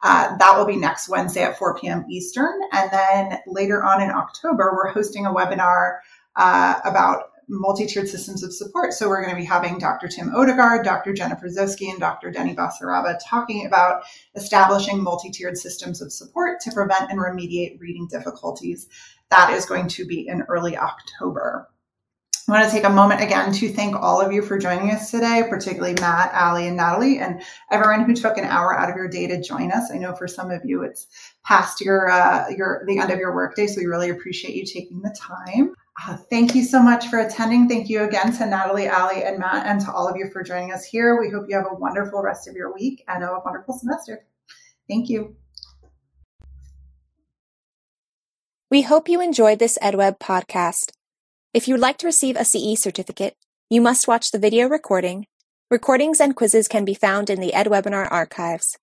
[0.00, 2.04] Uh, that will be next Wednesday at 4 p.m.
[2.08, 2.60] Eastern.
[2.70, 5.96] And then later on in October, we're hosting a webinar
[6.36, 8.92] uh, about multi-tiered systems of support.
[8.92, 10.08] So we're going to be having Dr.
[10.08, 11.12] Tim Odegard, Dr.
[11.12, 12.30] Jennifer Zoski, and Dr.
[12.30, 14.02] Deni Basaraba talking about
[14.34, 18.88] establishing multi-tiered systems of support to prevent and remediate reading difficulties.
[19.30, 21.68] That is going to be in early October.
[22.48, 25.10] I want to take a moment again to thank all of you for joining us
[25.10, 29.06] today, particularly Matt, Alli, and Natalie, and everyone who took an hour out of your
[29.06, 29.90] day to join us.
[29.92, 31.08] I know for some of you it's
[31.44, 35.02] past your uh, your the end of your workday, so we really appreciate you taking
[35.02, 35.74] the time.
[36.06, 37.68] Uh, thank you so much for attending.
[37.68, 40.72] Thank you again to Natalie, Alli, and Matt, and to all of you for joining
[40.72, 41.18] us here.
[41.18, 44.24] We hope you have a wonderful rest of your week and a wonderful semester.
[44.88, 45.36] Thank you.
[48.70, 50.92] We hope you enjoyed this EdWeb podcast.
[51.52, 53.34] If you would like to receive a CE certificate,
[53.68, 55.26] you must watch the video recording.
[55.70, 58.78] Recordings and quizzes can be found in the EdWebinar archives.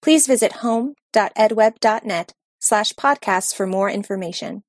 [0.00, 4.62] Please visit home.edweb.net slash podcasts for more information.